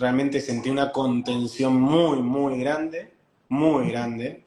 [0.00, 3.12] realmente sentí una contención muy, muy grande,
[3.48, 4.42] muy grande.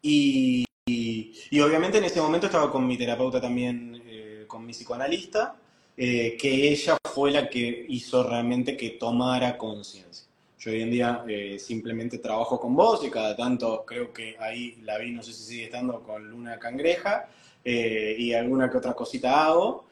[0.00, 4.02] Y, y, obviamente en ese momento estaba con mi terapeuta también,
[4.46, 5.56] con mi psicoanalista,
[6.00, 10.28] eh, que ella fue la que hizo realmente que tomara conciencia.
[10.60, 14.78] Yo hoy en día eh, simplemente trabajo con vos y cada tanto creo que ahí
[14.84, 17.28] la vi, no sé si sigue estando con Luna Cangreja
[17.64, 19.86] eh, y alguna que otra cosita hago.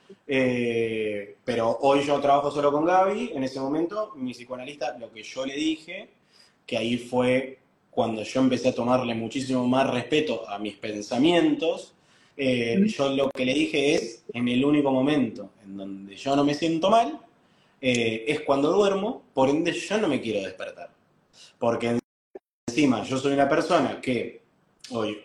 [1.45, 3.33] pero hoy yo trabajo solo con Gaby.
[3.35, 6.09] En ese momento, mi psicoanalista, lo que yo le dije,
[6.65, 7.59] que ahí fue
[7.91, 11.96] cuando yo empecé a tomarle muchísimo más respeto a mis pensamientos
[12.37, 16.45] eh, yo lo que le dije es, en el único momento en donde yo no
[16.45, 17.19] me siento mal,
[17.81, 20.91] eh, es cuando duermo, por ende yo no me quiero despertar.
[21.59, 21.99] Porque
[22.69, 24.43] encima yo soy una persona que
[24.91, 25.19] hoy,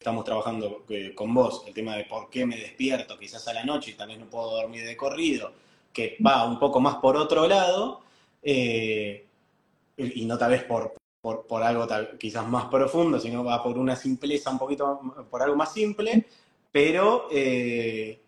[0.00, 3.64] estamos trabajando eh, con vos, el tema de por qué me despierto quizás a la
[3.64, 5.52] noche y también no puedo dormir de corrido,
[5.92, 8.02] que va un poco más por otro lado,
[8.42, 10.94] y no tal vez por,
[11.24, 15.00] por, algo quizás más profundo, sino va por una simpleza un poquito,
[15.30, 16.26] por algo más simple,
[16.70, 18.20] pero eh,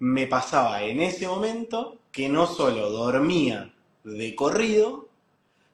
[0.00, 3.72] me pasaba en ese momento que no solo dormía
[4.04, 5.08] de corrido,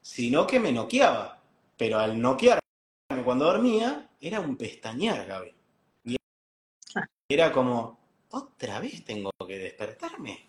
[0.01, 1.41] sino que me noqueaba.
[1.75, 2.61] Pero al noquearme
[3.25, 5.53] cuando dormía, era un pestañear, Gaby.
[6.05, 6.15] Y
[7.27, 7.99] era como,
[8.29, 10.47] otra vez tengo que despertarme.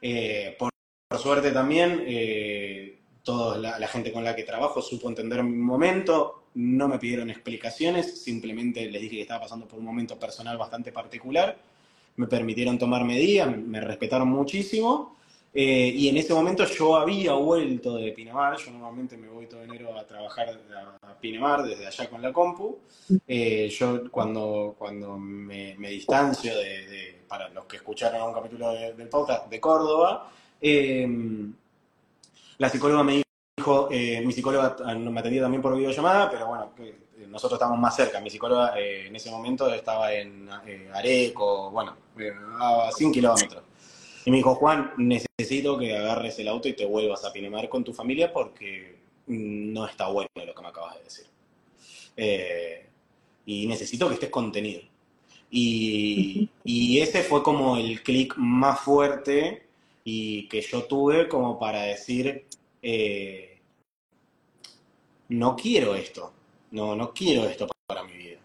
[0.00, 0.70] Eh, por,
[1.18, 2.97] suerte también, eh,
[3.28, 8.22] toda la, gente con la que trabajo supo entender mi momento, no me pidieron explicaciones,
[8.22, 11.58] simplemente les dije que estaba pasando por un momento personal bastante particular,
[12.16, 15.18] me permitieron tomar medidas, me respetaron muchísimo,
[15.52, 19.62] eh, y en ese momento yo había vuelto de Pinamar, yo normalmente me voy todo
[19.62, 20.48] enero a trabajar
[21.02, 22.78] a, Pinamar desde allá con la compu,
[23.26, 29.50] eh, yo cuando, cuando me, distancio de, para los que escucharon un capítulo del podcast,
[29.50, 31.06] de Córdoba, eh,
[32.58, 33.22] la psicóloga me
[33.56, 37.94] dijo, eh, mi psicóloga me atendía también por videollamada, pero bueno, eh, nosotros estamos más
[37.94, 38.20] cerca.
[38.20, 40.48] Mi psicóloga eh, en ese momento estaba en
[40.92, 41.96] Areco, bueno,
[42.60, 43.62] a 100 kilómetros.
[44.24, 47.84] Y me dijo, Juan, necesito que agarres el auto y te vuelvas a Pinamar con
[47.84, 48.98] tu familia porque
[49.28, 51.26] no está bueno lo que me acabas de decir.
[53.46, 54.82] y necesito que estés contenido.
[55.50, 59.67] Y ese fue como el clic más fuerte
[60.10, 62.46] y que yo tuve como para decir,
[62.80, 63.58] eh,
[65.28, 66.32] no quiero esto,
[66.70, 68.38] no, no quiero esto para mi vida.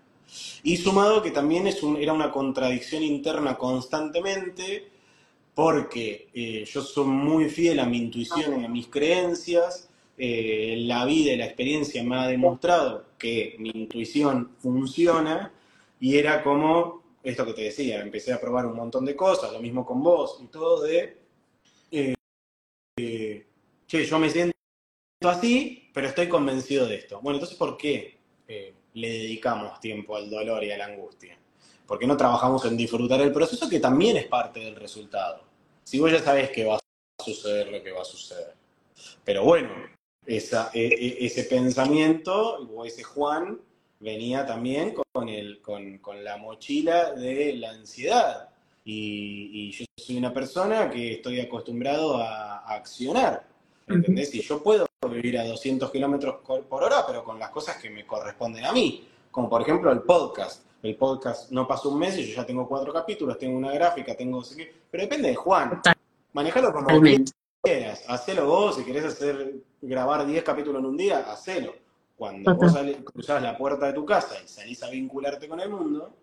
[0.64, 4.89] Y sumado que también es un, era una contradicción interna constantemente,
[5.55, 9.88] porque eh, yo soy muy fiel a mi intuición y a mis creencias,
[10.18, 15.53] eh, la vida y la experiencia me ha demostrado que mi intuición funciona,
[16.01, 19.61] y era como esto que te decía, empecé a probar un montón de cosas, lo
[19.61, 21.22] mismo con vos y todo de,
[23.94, 24.56] che, yo me siento
[25.22, 27.22] así, pero estoy convencido de esto.
[27.22, 28.18] Bueno, entonces, ¿por qué
[28.48, 31.38] eh, le dedicamos tiempo al dolor y a la angustia?
[31.86, 35.44] Porque no trabajamos en disfrutar el proceso que también es parte del resultado.
[35.84, 38.56] Si vos ya sabés que va a suceder lo que va a suceder.
[39.24, 39.70] Pero bueno,
[40.26, 40.38] e,
[40.74, 43.62] e, ese pensamiento o ese Juan
[44.00, 48.50] venía también con, el, con, con la mochila de la ansiedad.
[48.86, 53.53] Y, yo soy una persona que estoy acostumbrado a accionar.
[53.88, 54.34] ¿Entendés?
[54.36, 58.06] Y yo puedo vivir a 200 kilómetros por hora, pero con las cosas que me
[58.06, 59.08] corresponden a mí.
[59.32, 60.66] Como por ejemplo el podcast.
[60.82, 64.16] El podcast no pasó un mes y yo ya tengo cuatro capítulos, tengo una gráfica,
[64.16, 64.44] tengo...
[64.92, 65.82] Pero depende de Juan.
[66.34, 66.88] Manejalo como
[67.62, 68.04] quieras.
[68.08, 68.76] Hacelo vos.
[68.76, 71.74] Si querés hacer grabar 10 capítulos en un día, hacelo.
[72.16, 75.70] Cuando vos sales, cruzás la puerta de tu casa y salís a vincularte con el
[75.70, 76.14] mundo,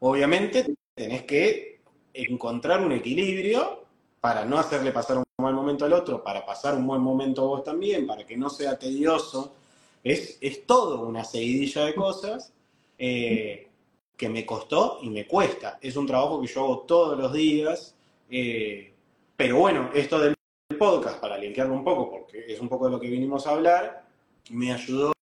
[0.00, 1.80] obviamente tenés que
[2.12, 3.84] encontrar un equilibrio
[4.20, 7.62] para no hacerle pasar un mal momento al otro, para pasar un buen momento vos
[7.62, 9.54] también, para que no sea tedioso.
[10.02, 12.52] Es, es todo una seguidilla de cosas
[12.98, 13.68] eh,
[14.16, 15.78] que me costó y me cuesta.
[15.80, 17.94] Es un trabajo que yo hago todos los días.
[18.30, 18.92] Eh,
[19.36, 20.34] pero bueno, esto del
[20.78, 24.04] podcast, para linkearlo un poco, porque es un poco de lo que vinimos a hablar,
[24.50, 25.12] me ayudó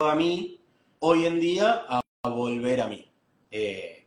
[0.00, 0.60] a mí
[1.00, 3.06] hoy en día a, a volver a mí.
[3.50, 4.06] Eh,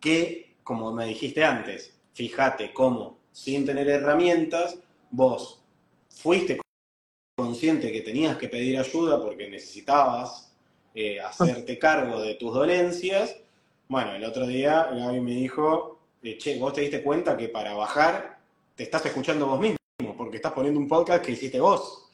[0.00, 4.78] que, como me dijiste antes, fíjate cómo sin tener herramientas,
[5.10, 5.62] vos
[6.08, 6.60] fuiste
[7.36, 10.52] consciente que tenías que pedir ayuda porque necesitabas
[10.94, 13.36] eh, hacerte cargo de tus dolencias.
[13.88, 17.74] Bueno, el otro día Gaby me dijo, eh, che, vos te diste cuenta que para
[17.74, 18.38] bajar
[18.74, 19.76] te estás escuchando vos mismo,
[20.16, 22.10] porque estás poniendo un podcast que hiciste vos.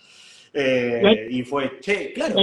[0.53, 2.37] Eh, y fue, che, claro,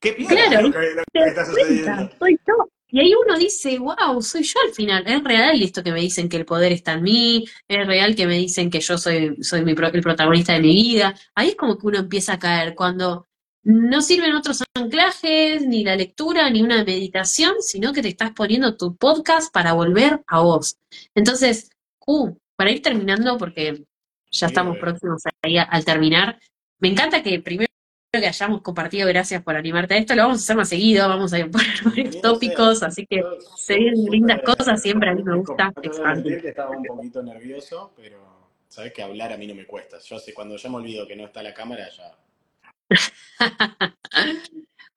[0.00, 2.10] qué claro, lo que, lo que está sucediendo.
[2.18, 2.68] Soy yo.
[2.94, 5.02] Y ahí uno dice, wow, soy yo al final.
[5.06, 8.26] Es real esto que me dicen que el poder está en mí, es real que
[8.26, 11.14] me dicen que yo soy, soy mi, el protagonista de mi vida.
[11.34, 13.26] Ahí es como que uno empieza a caer cuando
[13.64, 18.76] no sirven otros anclajes, ni la lectura, ni una meditación, sino que te estás poniendo
[18.76, 20.76] tu podcast para volver a vos.
[21.14, 21.70] Entonces,
[22.06, 23.84] uh, para ir terminando, porque
[24.30, 26.38] ya estamos próximos ahí al terminar,
[26.78, 27.71] me encanta que primero
[28.20, 31.32] que hayamos compartido, gracias por animarte a esto, lo vamos a hacer más seguido, vamos
[31.32, 31.50] a poner
[31.84, 33.24] varios tópicos, así que
[33.56, 35.72] se vienen lindas cosas, siempre a mí me gusta.
[35.82, 36.44] expandir.
[36.44, 38.18] estaba un poquito nervioso, pero
[38.68, 39.98] sabes que hablar a mí no me cuesta.
[39.98, 42.14] Yo sé, cuando ya me olvido que no está la cámara, ya...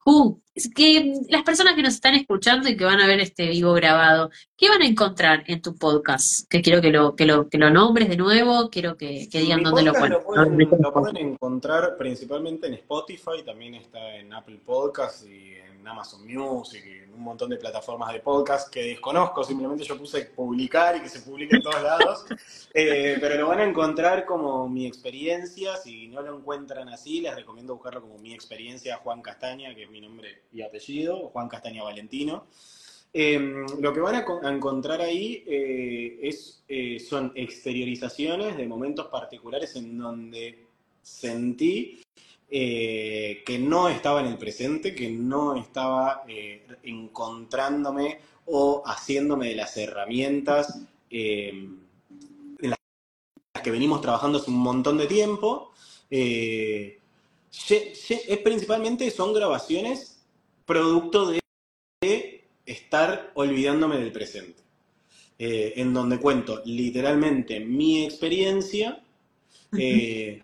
[0.08, 0.40] Uh,
[0.76, 4.30] que las personas que nos están escuchando y que van a ver este vivo grabado,
[4.56, 6.48] ¿qué van a encontrar en tu podcast?
[6.48, 9.64] Que quiero que lo, que lo, que lo nombres de nuevo, quiero que, que digan
[9.64, 10.12] dónde lo pueden.
[10.12, 15.65] Lo pueden, lo pueden encontrar principalmente en Spotify, también está en Apple Podcasts y en
[15.88, 20.98] Amazon Music en un montón de plataformas de podcast que desconozco, simplemente yo puse publicar
[20.98, 22.26] y que se publique en todos lados,
[22.74, 27.36] eh, pero lo van a encontrar como mi experiencia, si no lo encuentran así, les
[27.36, 31.84] recomiendo buscarlo como mi experiencia Juan Castaña, que es mi nombre y apellido, Juan Castaña
[31.84, 32.48] Valentino.
[33.18, 33.40] Eh,
[33.80, 39.74] lo que van a, a encontrar ahí eh, es, eh, son exteriorizaciones de momentos particulares
[39.78, 40.66] en donde
[41.02, 42.02] sentí
[42.48, 49.56] eh, que no estaba en el presente, que no estaba eh, encontrándome o haciéndome de
[49.56, 50.80] las herramientas
[51.10, 52.78] eh, en las
[53.64, 55.72] que venimos trabajando hace un montón de tiempo.
[56.12, 56.78] es
[58.44, 60.24] principalmente son grabaciones
[60.66, 64.62] producto de estar olvidándome del presente,
[65.40, 69.04] en donde cuento literalmente mi experiencia,
[69.72, 70.42] que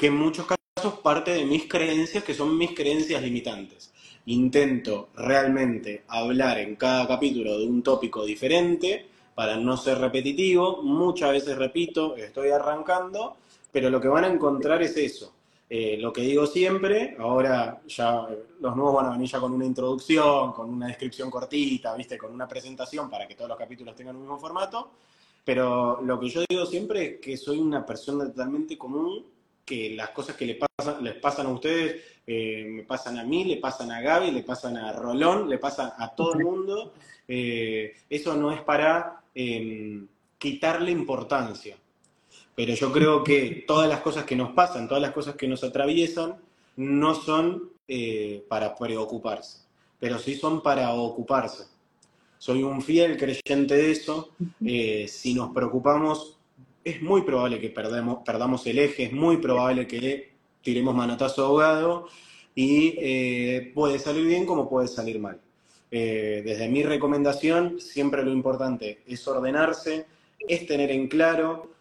[0.00, 0.63] en muchos casos
[1.04, 3.92] parte de mis creencias, que son mis creencias limitantes.
[4.26, 10.82] Intento realmente hablar en cada capítulo de un tópico diferente para no ser repetitivo.
[10.82, 13.36] Muchas veces repito, estoy arrancando,
[13.70, 15.32] pero lo que van a encontrar es eso.
[15.68, 18.26] Eh, lo que digo siempre, ahora ya
[18.60, 22.18] los nuevos van a venir ya con una introducción, con una descripción cortita, ¿viste?
[22.18, 24.90] con una presentación para que todos los capítulos tengan un mismo formato,
[25.44, 29.24] pero lo que yo digo siempre es que soy una persona totalmente común
[29.64, 33.44] que las cosas que le pasan, les pasan a ustedes, eh, me pasan a mí,
[33.44, 36.92] le pasan a Gaby, le pasan a Rolón, le pasan a todo el mundo.
[37.26, 40.04] Eh, eso no es para eh,
[40.38, 41.76] quitarle importancia.
[42.54, 45.64] Pero yo creo que todas las cosas que nos pasan, todas las cosas que nos
[45.64, 46.36] atraviesan,
[46.76, 49.58] no son eh, para preocuparse,
[49.98, 51.64] pero sí son para ocuparse.
[52.38, 54.30] Soy un fiel creyente de eso.
[54.60, 56.36] Si nos preocupamos,
[56.84, 60.32] es muy probable que perdamos, el eje, es muy probable que
[60.62, 62.08] tiremos manotazo ahogado
[62.54, 65.40] y eh, puede salir bien como puede salir mal.
[65.90, 70.06] desde mi recomendación, siempre lo importante es ordenarse,
[70.38, 71.74] es tener en claro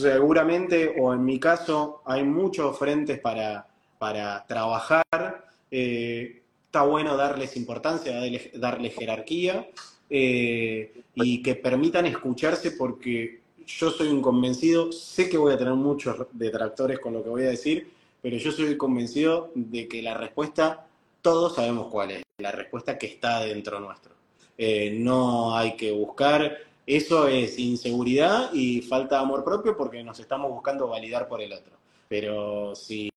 [0.00, 3.66] seguramente, o en mi caso, hay muchos frentes para,
[3.98, 5.44] para trabajar.
[5.70, 8.14] Eh, está bueno darles importancia,
[8.54, 9.68] darles, jerarquía
[10.08, 15.74] eh, y que permitan escucharse porque yo soy un convencido, sé que voy a tener
[15.74, 17.90] muchos detractores con lo que voy a decir,
[18.20, 20.86] pero yo soy convencido de que la respuesta,
[21.22, 24.12] todos sabemos cuál es, la respuesta que está dentro nuestro.
[24.56, 30.20] Eh, no hay que buscar eso es inseguridad y falta de amor propio porque nos
[30.20, 31.76] estamos buscando validar por el otro.
[32.08, 33.10] Pero si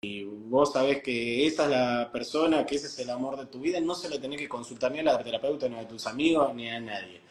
[0.50, 3.80] vos sabés que esa es la persona, que ese es el amor de tu vida,
[3.80, 6.68] no se lo tenés que consultar ni a la terapeuta, ni a tus amigos, ni
[6.68, 7.22] a nadie.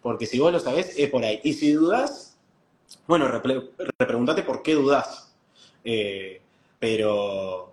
[0.00, 1.38] Porque si vos lo sabés, es por ahí.
[1.44, 2.29] Y si dudás,
[3.06, 5.32] bueno, repregúntate por qué dudás.
[5.84, 6.40] Eh,
[6.78, 7.72] pero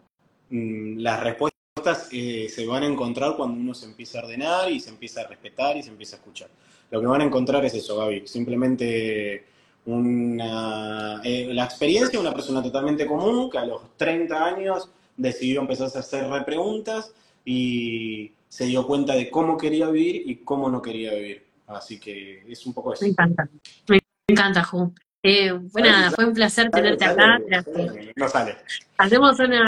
[0.49, 4.79] mm, las respuestas eh, se van a encontrar cuando uno se empieza a ordenar y
[4.79, 6.49] se empieza a respetar y se empieza a escuchar
[6.91, 8.27] lo que van a encontrar es eso, Gaby.
[8.27, 9.45] Simplemente
[9.85, 15.61] una, eh, la experiencia de una persona totalmente común que a los 30 años decidió
[15.61, 17.13] empezar a hacer repreguntas
[17.43, 21.45] y se dio cuenta de cómo quería vivir y cómo no quería vivir.
[21.67, 23.03] Así que es un poco eso.
[23.03, 23.49] Me encanta,
[23.87, 23.99] me
[24.29, 24.93] encanta, Ju.
[25.23, 27.39] Eh, bueno, fue un placer tenerte acá.
[28.15, 28.57] no sale.
[28.97, 29.67] Hacemos una,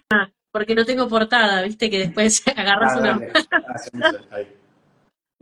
[0.51, 3.19] porque no tengo portada, viste que después agarras ah, una.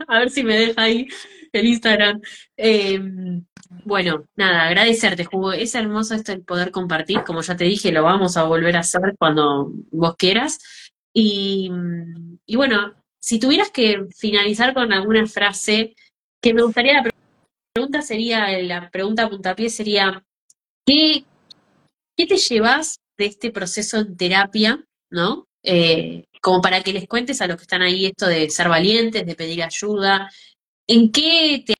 [0.06, 1.08] a ver si me deja ahí
[1.52, 2.20] el Instagram.
[2.56, 3.44] Em,
[3.84, 5.52] bueno, nada, agradecerte, Jugo.
[5.52, 7.22] Es hermoso esto el poder compartir.
[7.24, 10.58] Como ya te dije, lo vamos a volver a hacer cuando vos quieras.
[11.12, 11.70] Y,
[12.54, 15.94] bueno, si tuvieras que finalizar con alguna frase,
[16.40, 17.02] que me gustaría, la
[17.78, 20.24] pregunta sería, la pregunta puntapié sería,
[20.84, 21.24] ¿qué,
[22.16, 25.46] qué te llevas de este proceso en terapia, ¿no?
[25.62, 29.26] Eh, como para que les cuentes a los que están ahí esto de ser valientes,
[29.26, 30.28] de pedir ayuda,
[30.88, 31.74] ¿En qué te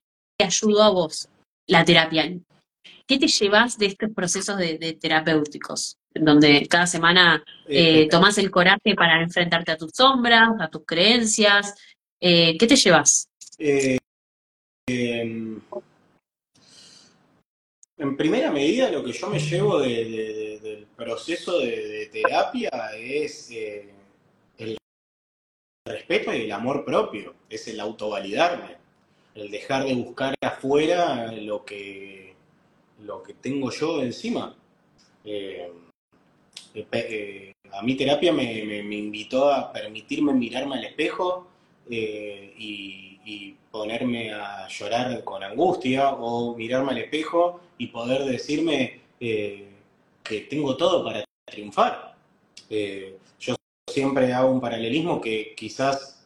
[0.44, 1.28] ayudó a vos
[1.66, 2.30] la terapia?
[3.06, 5.96] ¿Qué te llevas de estos procesos de, terapéuticos?
[6.12, 10.68] En donde cada semana eh, eh tomás el coraje para enfrentarte a tus sombras, a
[10.68, 11.74] tus creencias.
[12.20, 13.28] Eh, ¿Qué te llevas?
[13.58, 13.96] Eh,
[14.86, 15.58] em,
[17.98, 24.78] en primera medida, lo que yo me llevo del proceso de, terapia es el
[25.86, 28.78] respeto y el amor propio, es el autovalidarme
[29.38, 32.34] el dejar de buscar afuera lo que,
[33.00, 34.56] lo que tengo yo encima.
[35.24, 35.70] Eh,
[36.74, 38.44] eh, eh, a mi terapia me,
[38.96, 41.46] invitó a permitirme mirarme al espejo
[41.88, 50.76] y, ponerme a llorar con angustia o mirarme al espejo y poder decirme que tengo
[50.76, 52.14] todo para triunfar.
[53.40, 53.56] yo
[53.86, 56.24] siempre hago un paralelismo que quizás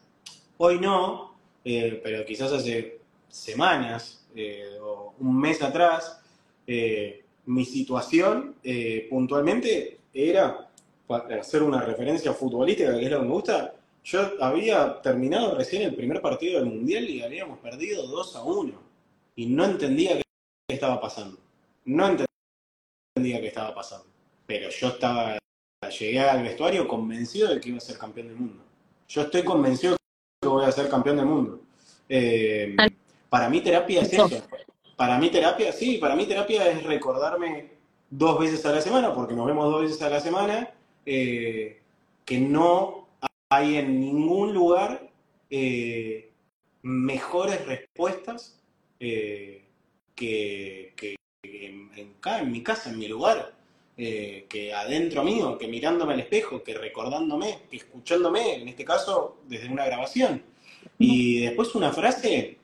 [0.58, 1.34] hoy no,
[1.64, 6.20] pero quizás hace semanas eh, o un mes atrás,
[6.66, 10.68] eh, mi situación eh, puntualmente era,
[11.06, 13.74] para hacer una referencia futbolística, que es lo que me gusta,
[14.04, 18.72] yo había terminado recién el primer partido del Mundial y habíamos perdido 2 a 1.
[19.36, 21.38] Y no entendía qué estaba pasando.
[21.84, 24.06] No entendía qué estaba pasando.
[24.46, 25.38] Pero yo estaba,
[25.98, 28.62] llegué al vestuario convencido de que iba a ser campeón del mundo.
[29.08, 29.96] Yo estoy convencido
[30.40, 31.60] que voy a ser campeón del mundo.
[33.28, 34.28] Para mí terapia es eso.
[34.96, 37.70] Para mí terapia, sí, para mí terapia es recordarme
[38.10, 40.70] dos veces a la semana, porque nos vemos dos veces a la semana,
[41.06, 41.80] eh,
[42.24, 43.01] que no
[43.54, 45.10] hay en ningún lugar
[45.50, 46.30] eh,
[46.82, 48.58] mejores respuestas
[48.98, 49.64] eh,
[50.14, 50.94] que,
[51.42, 51.90] en,
[52.50, 53.54] mi casa, en mi lugar,
[53.96, 59.68] que adentro mío, que mirándome al espejo, que recordándome, que escuchándome, en este caso desde
[59.68, 60.42] una grabación.
[60.98, 62.56] Y después una frase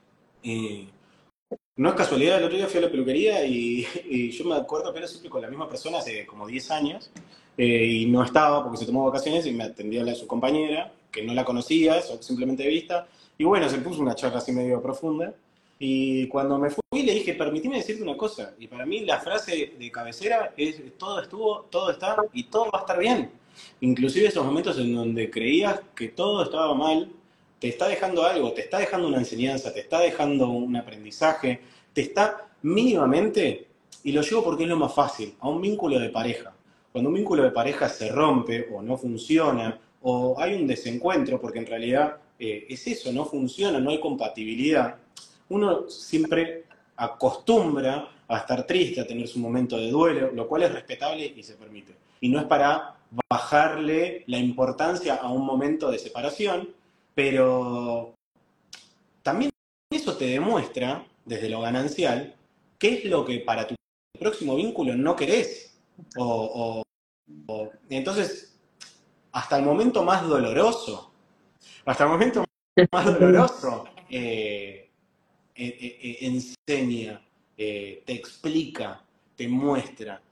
[1.79, 4.99] no es casualidad, el otro día fui a la peluquería y, yo me acuerdo que
[4.99, 7.11] era siempre con la misma persona hace como 10 años
[7.59, 11.25] eh, y no estaba porque se tomó vacaciones y me atendió la, su compañera, que
[11.25, 13.09] no la conocía, simplemente de vista.
[13.37, 15.35] Y bueno, se puso una charla así medio profunda.
[15.81, 18.55] Y cuando me fui le dije, permitime decirte una cosa.
[18.59, 22.79] Y para mí la frase de cabecera es, todo estuvo, todo está y todo va
[22.79, 23.31] a estar bien.
[23.81, 27.11] Inclusive esos momentos en donde creías que todo estaba mal,
[27.59, 31.61] te está dejando algo, te está dejando una enseñanza, te está dejando un aprendizaje,
[31.93, 33.67] te está mínimamente,
[34.05, 36.53] y lo llevo porque es lo más fácil, a un vínculo de pareja.
[36.93, 41.59] Cuando un vínculo de pareja se rompe o no funciona, o hay un desencuentro, porque
[41.59, 44.97] en realidad eh, es eso, no funciona, no hay compatibilidad,
[45.49, 46.65] uno siempre
[46.97, 51.43] acostumbra a estar triste, a tener su momento de duelo, lo cual es respetable y
[51.43, 51.95] se permite.
[52.21, 52.97] Y no es para
[53.31, 56.69] bajarle la importancia a un momento de separación,
[57.15, 58.15] pero
[59.23, 59.51] también
[59.91, 62.35] eso te demuestra, desde lo ganancial,
[62.79, 63.75] qué es lo que para tu
[64.19, 65.68] próximo vínculo no querés.
[66.17, 66.83] O,
[67.89, 68.57] entonces,
[69.33, 71.13] hasta el momento más doloroso,
[71.85, 72.45] hasta el momento
[72.93, 74.91] más doloroso, eh,
[75.55, 77.21] eh, eh, enseña,
[77.57, 79.03] te explica,
[79.37, 80.23] te muestra.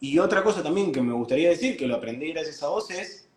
[0.00, 3.28] Y otra cosa también que me gustaría decir, que lo aprendí gracias a vos, es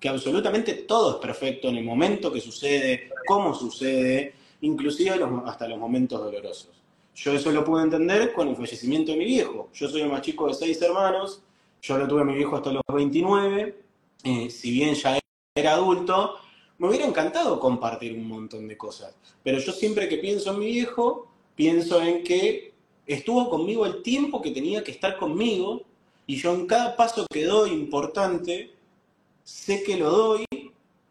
[0.00, 5.78] que absolutamente todo es perfecto en el momento que sucede, cómo sucede, inclusive hasta los
[5.78, 6.83] momentos dolorosos.
[7.14, 9.68] Yo eso lo pude entender con el fallecimiento de mi viejo.
[9.72, 11.42] Yo soy el más chico de seis hermanos,
[11.80, 13.78] yo lo tuve a mi viejo hasta los 29,
[14.24, 15.18] eh, si bien ya
[15.54, 16.36] era adulto,
[16.78, 19.14] me hubiera encantado compartir un montón de cosas.
[19.42, 22.72] Pero yo siempre que pienso en mi viejo, pienso en que
[23.06, 25.82] estuvo conmigo el tiempo que tenía que estar conmigo
[26.26, 28.72] y yo en cada paso que doy importante,
[29.44, 30.44] sé que lo doy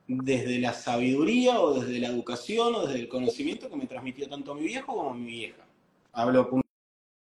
[0.08, 4.54] desde la sabiduría o desde la educación o desde el conocimiento que me transmitió tanto
[4.56, 5.64] mi viejo como mi vieja.
[6.14, 6.50] Hablo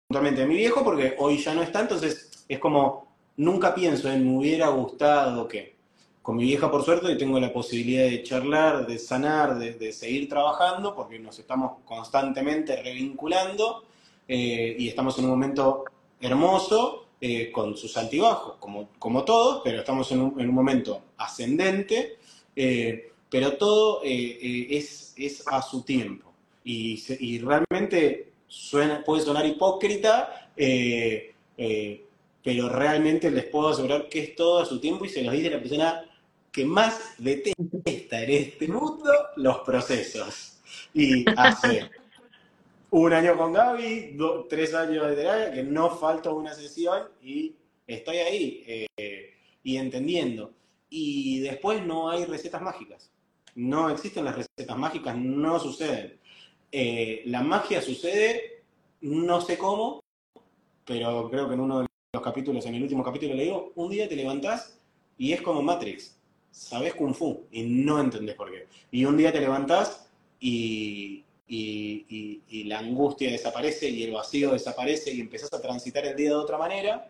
[0.08, 4.24] puntualmente de mi viejo porque hoy ya no está, entonces es como nunca pienso en
[4.24, 5.78] me hubiera gustado que.
[6.22, 10.94] Con mi vieja, por suerte, tengo la posibilidad de charlar, de sanar, de, seguir trabajando,
[10.94, 13.84] porque nos estamos constantemente revinculando
[14.28, 15.84] eh, y estamos en un momento
[16.20, 22.18] hermoso eh, con sus altibajos, como, como todos, pero estamos en un, momento ascendente,
[22.54, 26.30] eh, pero todo es, es, a su tiempo.
[26.64, 28.29] Y realmente
[29.04, 30.50] puede sonar hipócrita,
[32.42, 35.50] pero realmente les puedo asegurar que es todo a su tiempo y se los dice
[35.50, 36.04] la persona
[36.52, 40.58] que más detesta en este mundo los procesos.
[40.92, 41.88] Y hace
[42.90, 44.16] un año con Gaby,
[44.48, 47.54] tres años de terapia, que no falta una sesión y
[47.86, 50.52] estoy ahí eh, y entendiendo.
[50.88, 53.10] Y después no hay recetas mágicas.
[53.54, 56.18] No existen las recetas mágicas, no suceden.
[56.72, 58.62] Eh, la magia sucede,
[59.00, 60.00] no sé cómo,
[60.84, 63.90] pero creo que en uno de los capítulos, en el último capítulo le digo, un
[63.90, 64.78] día te levantás
[65.18, 66.16] y es como Matrix.
[66.50, 68.66] Sabes Kung Fu y no entendés por qué.
[68.90, 70.08] Y un día te levantás
[70.40, 76.30] y, y, la angustia desaparece y el vacío desaparece y empezás a transitar el día
[76.30, 77.08] de otra manera,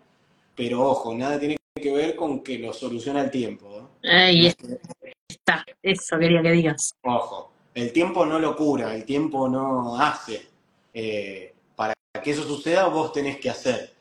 [0.57, 3.91] pero ojo, nada tiene que ver con que lo soluciona el tiempo.
[4.03, 4.47] Ahí
[5.29, 6.95] está, eso quería que digas.
[7.03, 7.50] Ojo,
[7.81, 10.47] el tiempo no lo cura, el tiempo no hace.
[10.93, 13.95] Eh, para que eso suceda, vos tenés que hacer.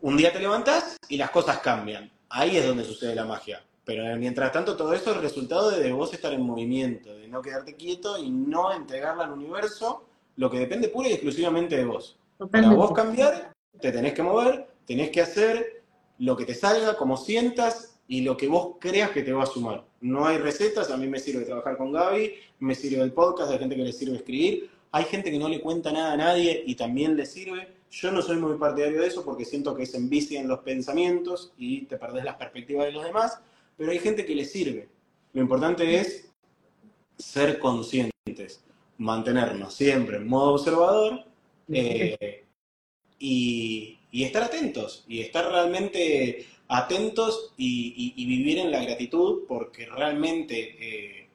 [0.00, 2.10] Un día te levantás y las cosas cambian.
[2.30, 3.62] Ahí es donde sucede la magia.
[3.84, 7.42] Pero mientras tanto, todo eso es el resultado de vos estar en movimiento, de no
[7.42, 10.04] quedarte quieto y no entregarle al universo
[10.36, 12.18] lo que depende pura y exclusivamente de vos.
[12.50, 15.82] Para vos cambiar, te tenés que mover, tenés que hacer
[16.18, 19.46] lo que te salga, como sientas y lo que vos creas que te va a
[19.46, 19.84] sumar.
[20.00, 23.58] No hay recetas, a mí me sirve trabajar con Gaby, me sirve el podcast, hay
[23.58, 26.74] gente que le sirve escribir, hay gente que no le cuenta nada a nadie y
[26.74, 27.68] también le sirve.
[27.90, 31.82] Yo no soy muy partidario de eso porque siento que se envician los pensamientos y
[31.82, 33.40] te perdés las perspectivas de los demás
[33.78, 34.88] pero hay gente que le sirve.
[35.32, 36.28] Lo importante es
[37.16, 38.60] ser conscientes,
[38.98, 41.24] mantenernos siempre en modo observador
[41.72, 42.44] eh,
[43.18, 51.28] y, estar atentos, y estar realmente atentos y, vivir en la gratitud porque realmente eh,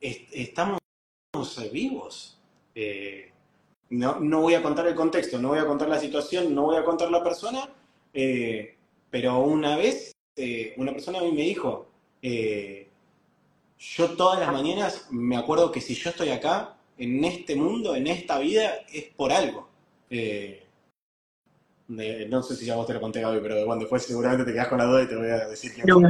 [0.00, 0.78] estamos
[1.70, 2.38] vivos.
[2.74, 3.30] Eh,
[3.90, 6.76] no, no, voy a contar el contexto, no voy a contar la situación, no voy
[6.76, 7.68] a contar la persona,
[9.10, 11.86] pero una vez eh, una persona a mí me dijo,
[12.22, 12.88] eh,
[13.78, 18.06] yo todas las mañanas me acuerdo que si yo estoy acá, en este mundo, en
[18.06, 19.68] esta vida, es por algo.
[20.08, 20.61] Eh,
[21.88, 24.68] no sé si ya vos te lo conté, Gaby, pero bueno, después seguramente te quedás
[24.68, 26.00] con la duda y te voy a decir que no.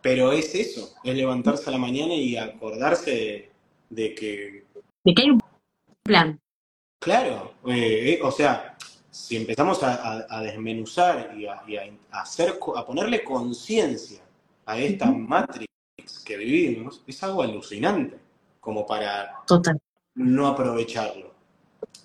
[0.00, 3.50] pero es eso, es levantarse a la mañana y acordarse
[3.90, 4.64] de, que...
[5.04, 5.40] De que hay un
[6.02, 6.40] plan.
[7.00, 8.76] Claro, o sea,
[9.10, 11.62] si empezamos a, desmenuzar y, a,
[12.12, 14.20] hacer, a ponerle conciencia
[14.64, 15.68] a esta Matrix
[16.24, 18.18] que vivimos, es algo alucinante,
[18.60, 19.42] como para
[20.14, 21.32] no aprovecharlo.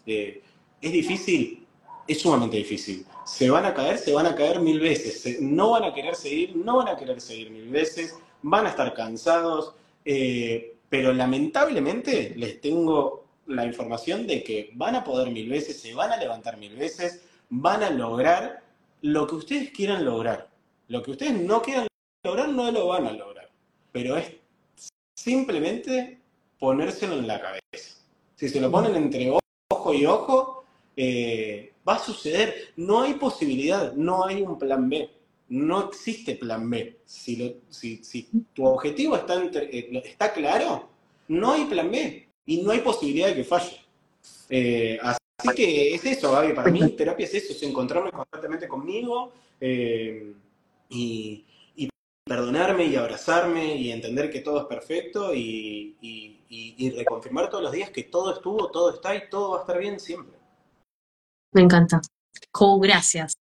[0.06, 0.42] Eh,
[0.82, 1.66] es difícil,
[2.08, 3.06] es sumamente difícil.
[3.26, 5.42] Se van a caer, se van a caer mil veces.
[5.42, 8.16] no van a querer seguir, no van a querer seguir mil veces.
[8.42, 9.74] Van a estar cansados.
[10.06, 15.94] Eh, pero lamentablemente les tengo la información de que van a poder mil veces, se
[15.94, 18.62] van a levantar mil veces, van a lograr
[19.02, 20.50] lo que ustedes quieran lograr.
[20.88, 21.88] Lo que ustedes no quieran
[22.24, 23.50] lograr, no lo van a lograr.
[23.92, 24.34] Pero es
[25.16, 26.20] simplemente
[26.60, 28.00] ponérselo en la cabeza.
[28.36, 29.32] Si se lo ponen entre
[29.70, 30.64] ojo y ojo,
[30.96, 32.73] eh, va a suceder.
[32.76, 35.09] No hay posibilidad, no hay un plan B.
[35.49, 36.97] No existe plan B.
[37.05, 37.61] Si,
[38.53, 40.89] tu objetivo está, eh, está claro,
[41.30, 43.80] no hay plan B y no hay posibilidad de que falle.
[44.49, 46.53] Eh, así que es eso, Gaby.
[46.53, 49.31] Para mí, terapia es eso, es encontrarme constantemente conmigo
[50.89, 51.43] y,
[52.23, 55.95] perdonarme y abrazarme y entender que todo es perfecto y,
[56.97, 59.99] reconfirmar todos los días que todo estuvo, todo está y todo va a estar bien
[59.99, 60.36] siempre.
[61.58, 62.02] Me encanta.
[62.52, 63.36] Jo, gracias.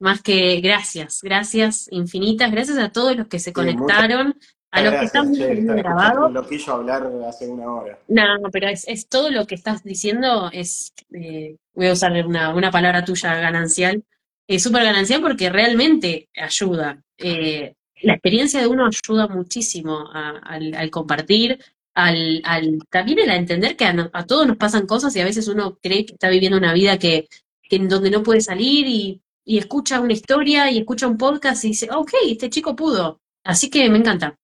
[0.00, 4.38] Más que gracias, gracias infinitas, gracias a todos los que se conectaron,
[4.70, 6.30] a los que están viendo grabado.
[6.30, 7.98] Lo quiso hablar hace una hora.
[8.08, 12.54] No, pero es, es todo lo que estás diciendo, es, eh, voy a usar una,
[12.54, 14.02] una palabra tuya ganancial,
[14.46, 17.02] es súper ganancial porque realmente ayuda.
[17.18, 21.62] Eh, la experiencia de uno ayuda muchísimo al, compartir,
[21.92, 25.76] al, al, también el entender que a, todos nos pasan cosas y a veces uno
[25.82, 27.28] cree que está viviendo una vida que,
[27.68, 31.64] que en donde no puede salir y, y, escucha una historia y escucha un podcast
[31.64, 33.20] y dice, ok, este chico pudo.
[33.44, 34.36] Así que me encanta.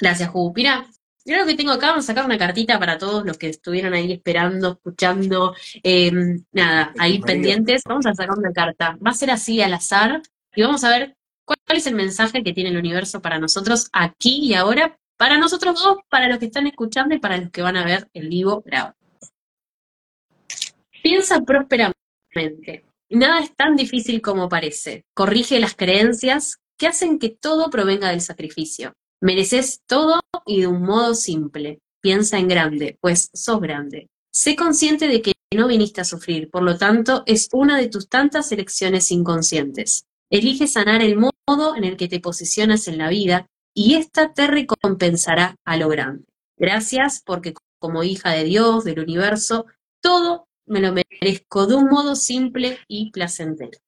[0.00, 0.52] Gracias, Ju.
[0.54, 0.86] Mira,
[1.26, 3.92] Mira lo que tengo acá, vamos a sacar una cartita para todos los que estuvieron
[3.92, 7.82] ahí esperando, escuchando, em, nada, ahí pendientes.
[7.84, 8.98] Vamos a sacar una carta.
[9.06, 10.22] Va a ser así al azar
[10.54, 11.16] y vamos a ver
[11.50, 14.96] ¿Cuál es el mensaje que tiene el universo para nosotros aquí y ahora?
[15.16, 18.08] Para nosotros dos, para los que están escuchando y para los que van a ver
[18.14, 18.94] el vivo grabado.
[21.02, 21.40] Piensa
[23.10, 25.04] Nada es tan difícil como parece.
[25.14, 28.92] Corrige las creencias que hacen que todo provenga del sacrificio.
[29.20, 31.80] Mereces todo y de un modo simple.
[32.00, 34.08] Piensa en grande, pues sos grande.
[34.32, 38.08] Sé consciente de que no viniste a sufrir, por lo tanto, es una de tus
[38.08, 40.04] tantas elecciones inconscientes.
[40.30, 44.46] Elige sanar el modo en el que te posicionas en la vida y ésta te
[44.46, 46.24] recompensará a lo grande.
[46.56, 49.66] Gracias porque como hija de Dios, del universo,
[50.00, 53.78] todo me lo merezco de un modo simple y placentero.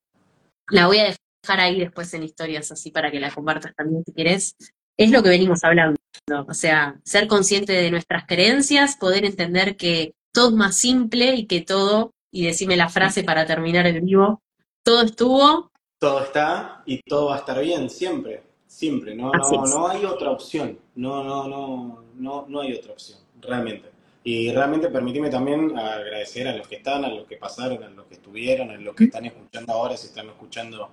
[0.69, 4.13] La voy a dejar ahí después en historias así para que la compartas también si
[4.13, 4.57] querés.
[4.97, 5.99] Es lo que venimos hablando,
[6.47, 11.47] o sea, ser consciente de nuestras creencias, poder entender que todo es más simple y
[11.47, 14.43] que todo, y decime la frase para terminar el vivo,
[14.85, 15.73] todo estuvo
[16.03, 20.33] todo está y todo va a estar bien, siempre, siempre, no, no, no hay otra
[20.33, 23.92] opción, no, no, no, no, no hay otra opción, realmente.
[24.25, 28.07] Y realmente permíteme también agradecer a los que están, a los que pasaron, a los
[28.07, 30.91] que estuvieron, a los que están escuchando ahora, si están escuchando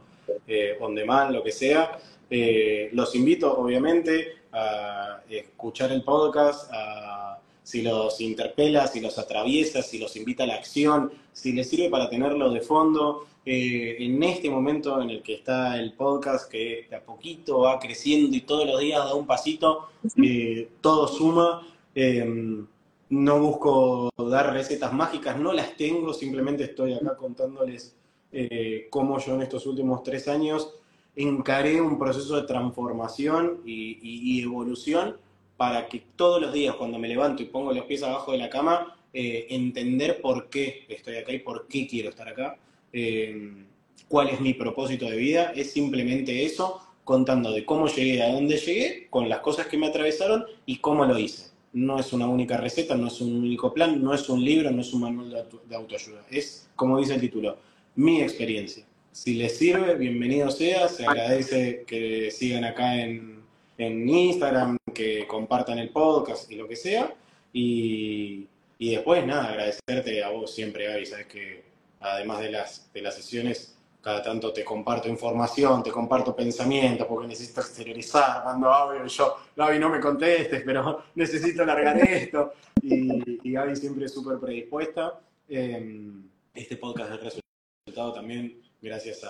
[0.48, 2.00] eh, on demand, lo que sea.
[2.30, 9.84] Eh, los invito, obviamente, a escuchar el podcast, a, si los interpela, si los atraviesa,
[9.84, 14.22] si los invita a la acción, si les sirve para tenerlo de fondo, eh, en
[14.24, 18.42] este momento en el que está el podcast, que de a poquito va creciendo y
[18.42, 21.66] todos los días da un pasito, eh, todo suma.
[23.10, 27.96] No busco dar recetas mágicas, no las tengo, simplemente estoy acá contándoles
[28.32, 30.76] eh, cómo yo en estos últimos tres años
[31.16, 35.18] encaré un proceso de transformación y, evolución
[35.58, 38.50] para que todos los días cuando me levanto y pongo los pies abajo de la
[38.50, 42.58] cama, entender por qué estoy acá y por qué quiero estar acá.
[42.94, 43.66] Eh,
[44.08, 48.58] cuál es mi propósito de vida, es simplemente eso, contando de cómo llegué a dónde
[48.58, 51.49] llegué, con las cosas que me atravesaron y cómo lo hice.
[51.74, 54.82] No es una única receta, no es un único plan, no es un libro, no
[54.82, 56.26] es un manual de, autoayuda.
[56.32, 57.58] Es, como dice el título,
[57.96, 58.86] mi experiencia.
[59.12, 60.88] Si les sirve, bienvenido sea.
[60.88, 63.42] Se agradece que sigan acá en,
[63.78, 67.14] en Instagram, que compartan el podcast y lo que sea.
[67.54, 68.48] Y,
[68.78, 71.06] y después, nada, agradecerte a vos siempre, Gaby.
[71.06, 71.64] Sabes que
[72.00, 77.28] además de las, de las sesiones, cada tanto te comparto información, te comparto pensamientos, porque
[77.28, 82.54] necesito exteriorizar, mando audio y yo, Gaby, no me contestes, pero necesito largar esto.
[82.82, 85.20] Y, y Gaby siempre es súper predispuesta.
[85.48, 89.26] Em, este podcast es resultado también gracias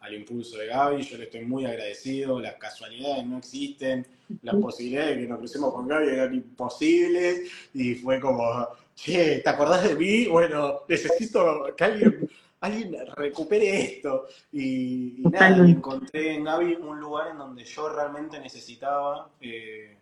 [0.00, 4.06] al impulso de Gaby, yo le estoy muy agradecido, las casualidades no existen,
[4.42, 9.48] las posibilidades de que nos crucemos con Gaby eran imposibles y fue como che, ¿te
[9.48, 10.26] acordás de mí?
[10.26, 12.30] Bueno, necesito que alguien,
[12.60, 14.26] alguien recupere esto.
[14.52, 19.96] Y, nada, encontré en Gaby un lugar en donde yo realmente necesitaba, eh,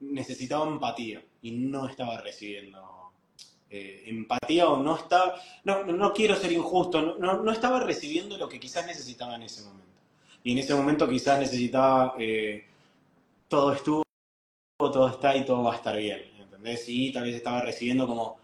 [0.00, 3.12] necesitaba empatía y no estaba recibiendo
[3.72, 8.48] eh, empatía o no estaba, no, no quiero ser injusto, no, no, estaba recibiendo lo
[8.48, 9.86] que quizás necesitaba en ese momento.
[10.42, 12.64] Y en ese momento quizás necesitaba, eh,
[13.46, 14.02] todo estuvo,
[14.76, 16.84] todo está y todo va a estar bien ¿entendés?
[16.84, 18.39] Sí, tal vez estaba recibiendo como,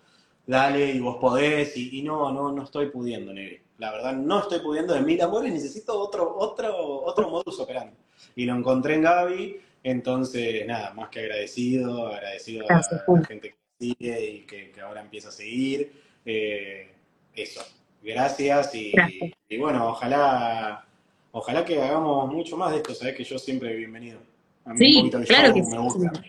[0.47, 3.61] dale, y vos podés, y, y no, no, no estoy pudiendo, Negri.
[3.79, 7.97] La verdad, no estoy pudiendo de mil amores, necesito otro, otro, otro modus operandi.
[8.35, 13.57] Y lo encontré en Gaby, entonces, nada, más que agradecido, agradecido a la gente que
[13.79, 15.93] sigue y que, que ahora empieza a seguir.
[16.25, 16.91] Eh,
[17.35, 17.63] eso,
[18.03, 19.33] gracias y, Gracias.
[19.49, 20.87] y bueno, ojalá,
[21.33, 24.19] ojalá que hagamos mucho más de esto, sabés que yo siempre bienvenido.
[24.67, 25.77] A mí un Sí, poquito claro que sí,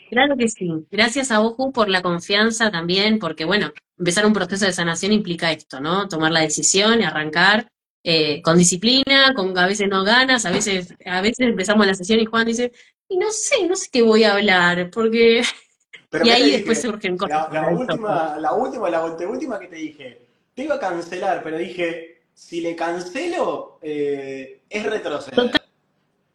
[0.10, 0.70] claro que sí.
[0.92, 5.12] Gracias a vos, Ju, por la confianza también, porque bueno, empezar un proceso de sanación
[5.12, 6.08] implica esto, ¿no?
[6.08, 7.68] Tomar la decisión y arrancar
[8.04, 12.20] eh, con disciplina, con a veces no ganas, a veces, a veces empezamos la sesión
[12.20, 12.72] y Juan dice,
[13.10, 15.42] y no sé, no sé qué voy a hablar, porque
[16.10, 19.60] Pero y ¿qué te ahí después surgen cosas La, la última, la última, la anteúltima
[19.60, 20.22] que te dije,
[20.54, 25.52] te iba a cancelar, pero dije, si le cancelo, eh, es retroceder.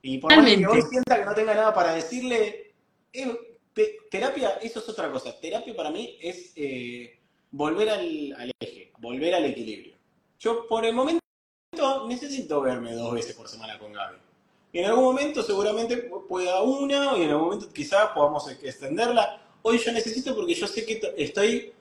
[0.02, 2.74] Y por más que hoy sienta que no tenga nada para decirle,
[3.12, 3.38] eh,
[3.72, 5.38] te- terapia, eso es otra cosa.
[5.40, 7.18] Terapia para mí es eh,
[7.50, 9.94] volver al, al eje, volver al equilibrio.
[10.40, 11.20] Yo por el momento
[12.08, 14.16] necesito verme dos veces por semana con Gaby.
[14.72, 15.96] Y en algún momento seguramente
[16.28, 19.40] pueda una, y en algún momento quizás podamos extenderla.
[19.62, 21.72] Hoy yo necesito porque yo sé que to- estoy,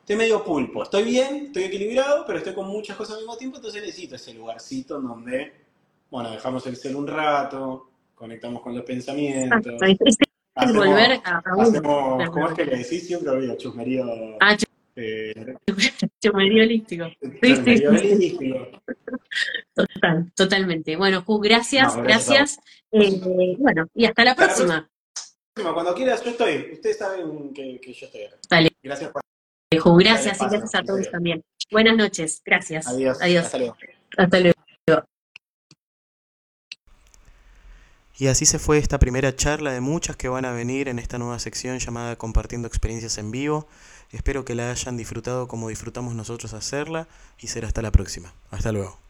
[0.00, 0.82] estoy medio pulpo.
[0.84, 4.32] Estoy bien, estoy equilibrado, pero estoy con muchas cosas al mismo tiempo, entonces necesito ese
[4.32, 5.52] lugarcito en donde,
[6.10, 10.16] bueno, dejamos el cel un rato, conectamos con los pensamientos, Exacto, es,
[10.56, 11.62] el volver hacemos, a, uno.
[11.62, 13.06] hacemos, ¿cómo es que le decís?
[13.06, 14.06] Siempre olvido, chusmerío,
[14.40, 14.56] Ah,
[14.96, 15.54] eh,
[16.32, 17.10] holístico.
[17.42, 18.54] Sí, sí, sí,
[19.74, 20.96] total, totalmente.
[20.96, 22.58] Bueno, Ju, No, gracias, gracias.
[22.92, 23.20] Eh,
[23.58, 24.88] bueno, y hasta la Hasta próxima.
[25.52, 26.70] próxima, cuando quieras, yo estoy.
[26.72, 28.36] Ustedes saben que, que yo estoy acá.
[28.48, 29.20] Dale, Gracias por
[29.78, 31.42] Ju, gracias y gracias a todos también.
[31.70, 32.86] Buenas noches, gracias.
[32.86, 33.44] Adiós, Adiós.
[33.44, 33.76] hasta luego.
[34.16, 34.55] Hasta luego.
[38.18, 41.18] Y así se fue esta primera charla de muchas que van a venir en esta
[41.18, 43.68] nueva sección llamada Compartiendo experiencias en vivo.
[44.10, 48.32] Espero que la hayan disfrutado como disfrutamos nosotros hacerla y será hasta la próxima.
[48.50, 49.05] Hasta luego.